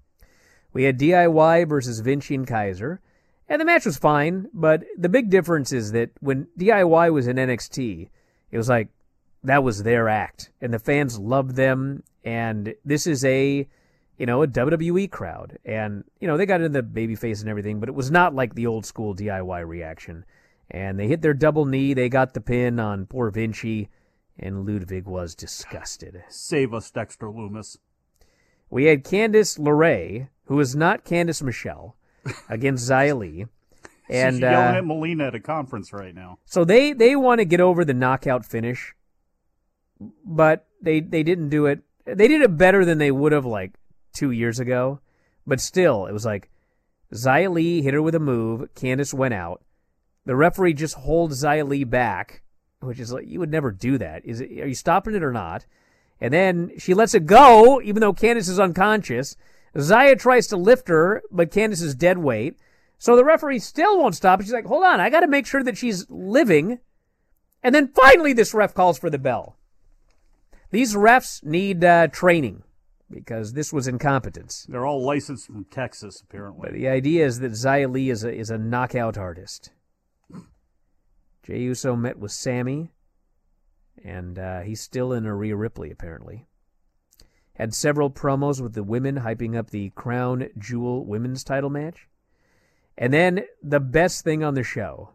[0.74, 3.02] We had DIY versus Vinci and Kaiser,
[3.48, 7.38] and the match was fine, but the big difference is that when DIY was in
[7.38, 8.10] NXT,
[8.52, 8.90] it was like
[9.44, 13.68] that was their act, and the fans loved them, and this is a
[14.20, 15.58] you know, a WWE crowd.
[15.66, 18.54] And, you know, they got into the babyface and everything, but it was not like
[18.54, 20.26] the old school DIY reaction.
[20.70, 23.90] And they hit their double knee, they got the pin on poor Vinci,
[24.38, 26.22] and Ludwig was disgusted.
[26.28, 27.78] Save us, Dexter Lumis.
[28.70, 31.96] We had Candice LeRae, who is not Candice Michelle,
[32.50, 33.46] against Xia Li.
[34.10, 36.40] And She's yelling uh, at Molina at a conference right now.
[36.46, 38.94] so they, they want to get over the knockout finish,
[40.26, 41.82] but they they didn't do it.
[42.06, 43.74] They did it better than they would have like
[44.14, 45.00] two years ago,
[45.46, 46.50] but still, it was like
[47.14, 48.70] Xia Li hit her with a move.
[48.76, 49.64] Candice went out.
[50.26, 52.44] The referee just holds Xia Li back,
[52.82, 54.26] which is like you would never do that.
[54.26, 54.60] Is it?
[54.60, 55.66] Are you stopping it or not?
[56.22, 59.36] And then she lets it go, even though Candice is unconscious.
[59.78, 62.58] Zaya tries to lift her, but Candice is dead weight.
[62.98, 64.42] So the referee still won't stop.
[64.42, 66.80] She's like, hold on, I got to make sure that she's living.
[67.64, 69.58] And then finally, this ref calls for the bell.
[70.72, 72.64] These refs need uh, training
[73.10, 74.68] because this was incompetence.
[74.70, 76.62] They're all licensed from Texas, apparently.
[76.70, 79.72] But the idea is that Xia Li is a, is a knockout artist.
[81.44, 82.92] Jey Uso met with Sami,
[84.04, 86.46] and uh, he's still in a Rhea Ripley, apparently.
[87.54, 92.08] Had several promos with the women hyping up the Crown Jewel women's title match.
[92.98, 95.14] And then the best thing on the show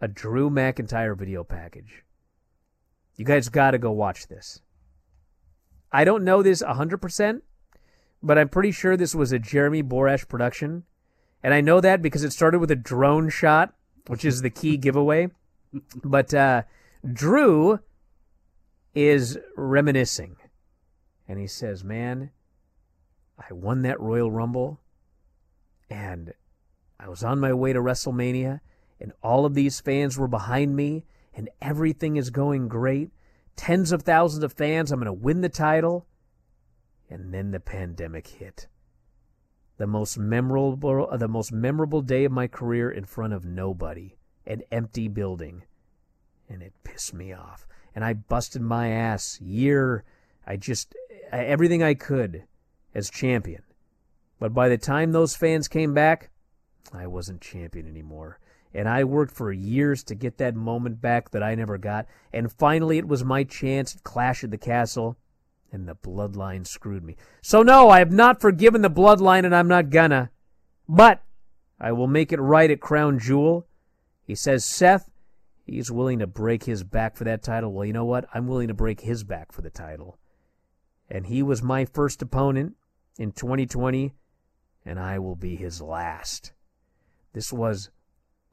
[0.00, 2.05] a Drew McIntyre video package.
[3.16, 4.60] You guys got to go watch this.
[5.90, 7.40] I don't know this 100%,
[8.22, 10.84] but I'm pretty sure this was a Jeremy Borash production.
[11.42, 13.74] And I know that because it started with a drone shot,
[14.06, 15.28] which is the key giveaway.
[16.02, 16.62] But uh,
[17.12, 17.80] Drew
[18.94, 20.36] is reminiscing.
[21.28, 22.30] And he says, Man,
[23.38, 24.80] I won that Royal Rumble.
[25.90, 26.32] And
[26.98, 28.60] I was on my way to WrestleMania.
[29.00, 31.04] And all of these fans were behind me.
[31.36, 33.10] And everything is going great
[33.56, 34.92] tens of thousands of fans.
[34.92, 36.06] I'm going to win the title.
[37.08, 38.66] And then the pandemic hit.
[39.78, 44.16] The most memorable, uh, the most memorable day of my career in front of nobody,
[44.46, 45.64] an empty building,
[46.48, 47.66] and it pissed me off.
[47.94, 50.04] And I busted my ass year.
[50.46, 50.94] I just
[51.30, 52.44] everything I could
[52.94, 53.62] as champion.
[54.38, 56.30] But by the time those fans came back,
[56.92, 58.38] I wasn't champion anymore.
[58.74, 62.06] And I worked for years to get that moment back that I never got.
[62.32, 65.16] And finally, it was my chance at Clash at the Castle.
[65.72, 67.16] And the bloodline screwed me.
[67.42, 70.30] So, no, I have not forgiven the bloodline, and I'm not gonna.
[70.88, 71.22] But
[71.80, 73.66] I will make it right at Crown Jewel.
[74.22, 75.10] He says, Seth,
[75.64, 77.72] he's willing to break his back for that title.
[77.72, 78.26] Well, you know what?
[78.32, 80.18] I'm willing to break his back for the title.
[81.08, 82.76] And he was my first opponent
[83.18, 84.14] in 2020,
[84.84, 86.52] and I will be his last.
[87.32, 87.90] This was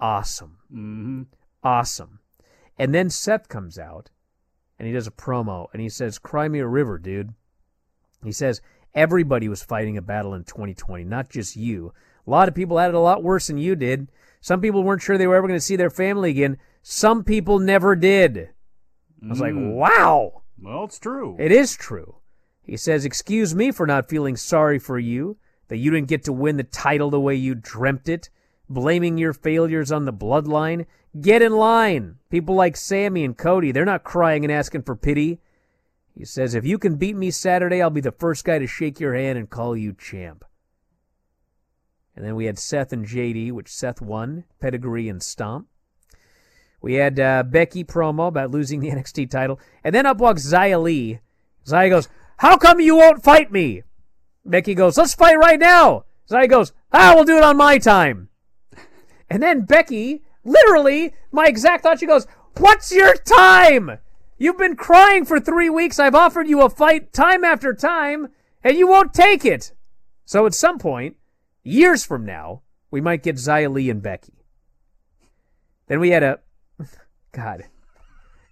[0.04, 0.58] awesome.
[0.72, 1.22] Mm-hmm.
[1.64, 2.20] Awesome.
[2.78, 4.10] And then Seth comes out
[4.78, 7.34] and he does a promo and he says, Cry me a river, dude.
[8.24, 8.62] He says,
[8.94, 11.94] Everybody was fighting a battle in 2020, not just you.
[12.28, 14.12] A lot of people had it a lot worse than you did.
[14.42, 16.58] Some people weren't sure they were ever going to see their family again.
[16.82, 18.50] Some people never did.
[19.24, 19.74] I was like, Mm.
[19.76, 20.42] wow.
[20.62, 21.36] Well, it's true.
[21.40, 22.18] It is true.
[22.62, 25.38] He says, Excuse me for not feeling sorry for you,
[25.70, 28.30] that you didn't get to win the title the way you dreamt it,
[28.70, 30.86] blaming your failures on the bloodline.
[31.20, 32.18] Get in line.
[32.30, 35.40] People like Sami and Cody, they're not crying and asking for pity.
[36.16, 39.00] He says, If you can beat me Saturday, I'll be the first guy to shake
[39.00, 40.46] your hand and call you champ.
[42.16, 45.68] And then we had Seth and JD, which Seth won, pedigree and stomp.
[46.82, 49.60] We had uh, Becky promo about losing the NXT title.
[49.84, 51.20] And then up walks Xia Li.
[51.66, 53.84] Xia goes, How come you won't fight me?
[54.46, 56.06] Becky goes, Let's fight right now.
[56.30, 58.30] Xia goes, Ah, we'll do it on my time.
[59.34, 62.28] And then Becky, literally, my exact thought, she goes,
[62.58, 63.98] What's your time?
[64.38, 65.98] You've been crying for three weeks.
[65.98, 68.28] I've offered you a fight time after time,
[68.64, 69.74] and you won't take it.
[70.24, 71.16] So at some point,
[71.64, 72.62] years from now,
[72.92, 74.46] we might get Xia Li and Becky.
[75.88, 76.40] Then we had a,
[77.32, 77.64] God,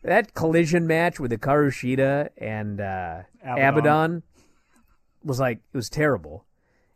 [0.01, 3.59] that collision match with the Karushida and uh, Abadon.
[3.59, 4.21] Abadon
[5.23, 6.47] was like, it was terrible.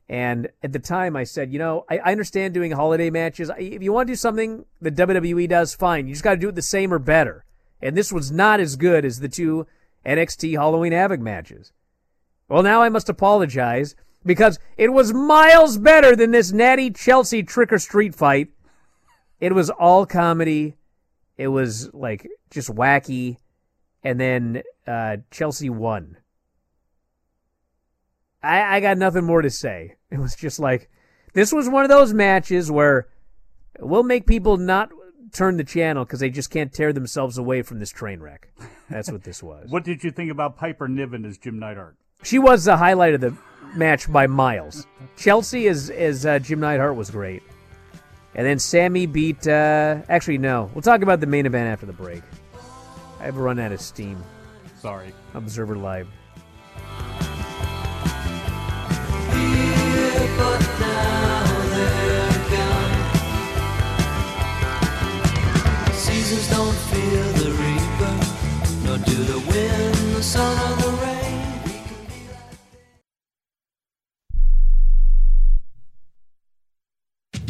[0.07, 3.49] And at the time, I said, you know, I, I understand doing holiday matches.
[3.57, 6.07] If you want to do something that WWE does, fine.
[6.07, 7.43] You just got to do it the same or better.
[7.81, 9.65] And this was not as good as the two
[10.05, 11.71] NXT Halloween Havoc matches.
[12.47, 17.73] Well, now I must apologize because it was miles better than this Nattie Chelsea trick
[17.73, 18.49] or street fight.
[19.39, 20.77] It was all comedy.
[21.37, 23.37] It was like just wacky.
[24.03, 26.17] And then uh, Chelsea won.
[28.45, 29.95] I, I got nothing more to say.
[30.11, 30.89] It was just like
[31.33, 33.09] this was one of those matches where
[33.79, 34.89] we'll make people not
[35.33, 38.47] turn the channel because they just can't tear themselves away from this train wreck.
[38.89, 39.69] That's what this was.
[39.71, 41.97] What did you think about Piper Niven as Jim Neidhart?
[42.23, 43.35] She was the highlight of the
[43.75, 44.87] match by miles.
[45.17, 47.43] Chelsea as as uh, Jim Neidhart was great,
[48.35, 49.45] and then Sami beat.
[49.45, 50.69] Uh, actually, no.
[50.73, 52.23] We'll talk about the main event after the break.
[53.19, 54.23] I've run out of steam.
[54.77, 55.11] Sorry.
[55.33, 56.07] Observer Live.
[66.49, 67.34] Don't fear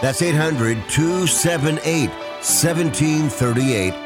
[0.00, 4.05] That's 800 278 1738.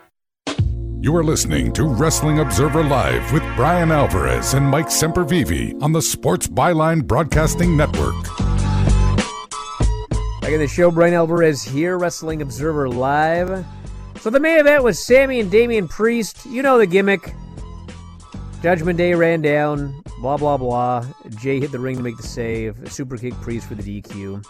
[1.03, 5.99] You are listening to Wrestling Observer Live with Bryan Alvarez and Mike Sempervive on the
[5.99, 8.13] Sports Byline Broadcasting Network.
[10.41, 13.65] Back in the show, Bryan Alvarez here, Wrestling Observer Live.
[14.19, 16.45] So the main event was Sami and Damian Priest.
[16.45, 17.33] You know the gimmick.
[18.61, 21.03] Judgment Day ran down, blah, blah, blah.
[21.29, 22.77] Jey hit the ring to make the save.
[22.93, 24.45] Super kick Priest for the DQ.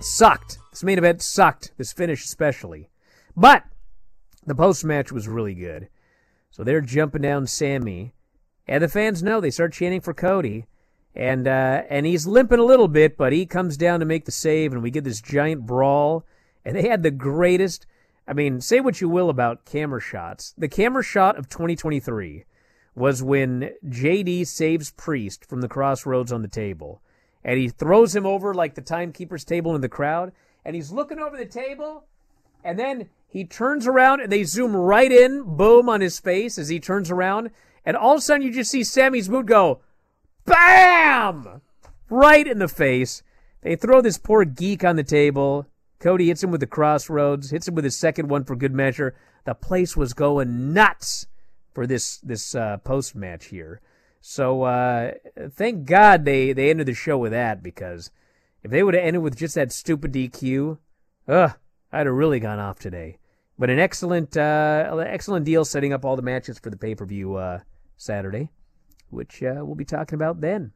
[0.00, 0.58] Sucked.
[0.70, 1.72] This main event sucked.
[1.78, 2.88] This finish especially.
[3.36, 3.64] But
[4.46, 5.88] the post match was really good.
[6.50, 8.12] So they're jumping down Sami.
[8.66, 9.40] And the fans know.
[9.40, 10.66] They start chanting for Cody.
[11.14, 14.32] And uh, and he's limping a little bit, but he comes down to make the
[14.32, 16.24] save, and we get this giant brawl.
[16.64, 17.86] And they had the greatest.
[18.28, 20.54] I mean, say what you will about camera shots.
[20.56, 22.44] The camera shot of 2023
[22.94, 27.02] was when JD saves Priest from the crossroads on the table.
[27.42, 30.32] And he throws him over like the timekeeper's table in the crowd.
[30.64, 32.04] And he's looking over the table.
[32.62, 36.68] And then he turns around and they zoom right in, boom, on his face as
[36.68, 37.50] he turns around.
[37.84, 39.80] And all of a sudden you just see Sami's boot go,
[40.44, 41.62] BAM!
[42.08, 43.22] Right in the face.
[43.62, 45.66] They throw this poor geek on the table.
[46.00, 49.14] Cody hits him with the crossroads, hits him with his second one for good measure.
[49.44, 51.26] The place was going nuts
[51.72, 53.80] for this this uh, post match here.
[54.20, 55.12] So uh,
[55.50, 58.10] thank God they they ended the show with that because
[58.64, 60.78] if they would have ended with just that stupid DQ,
[61.28, 61.52] ugh,
[61.92, 63.18] I'd have really gone off today.
[63.60, 67.04] But an excellent uh, excellent deal setting up all the matches for the pay per
[67.04, 67.58] view uh,
[67.98, 68.48] Saturday,
[69.10, 70.72] which uh, we'll be talking about then.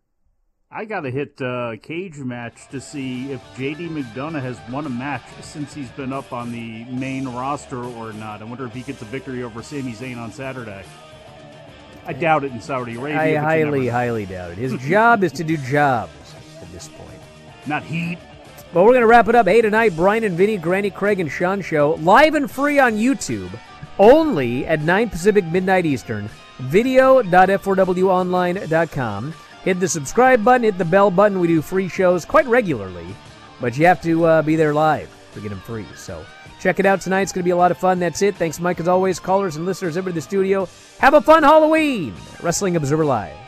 [0.70, 4.90] I got to hit uh, cage match to see if JD McDonagh has won a
[4.90, 8.42] match since he's been up on the main roster or not.
[8.42, 10.84] I wonder if he gets a victory over Sami Zayn on Saturday.
[12.04, 13.18] I doubt it in Saudi Arabia.
[13.18, 14.58] I highly, highly doubt it.
[14.58, 16.12] His job is to do jobs
[16.60, 17.20] at this point.
[17.66, 18.18] Not heat.
[18.74, 19.46] But we're going to wrap it up.
[19.46, 23.56] Hey, tonight, Bryan and Vinny, Granny, Craig, and Sean show live and free on YouTube,
[24.00, 26.28] only at 9 Pacific, midnight Eastern.
[26.58, 29.34] Video.f4wonline.com.
[29.62, 31.38] Hit the subscribe button, hit the bell button.
[31.38, 33.06] We do free shows quite regularly,
[33.60, 35.86] but you have to uh, be there live to get them free.
[35.94, 36.26] So
[36.58, 37.22] check it out tonight.
[37.22, 38.00] It's going to be a lot of fun.
[38.00, 38.34] That's it.
[38.34, 39.20] Thanks, Mike, as always.
[39.20, 40.68] Callers and listeners over to the studio.
[40.98, 42.12] Have a fun Halloween.
[42.42, 43.43] Wrestling Observer Live.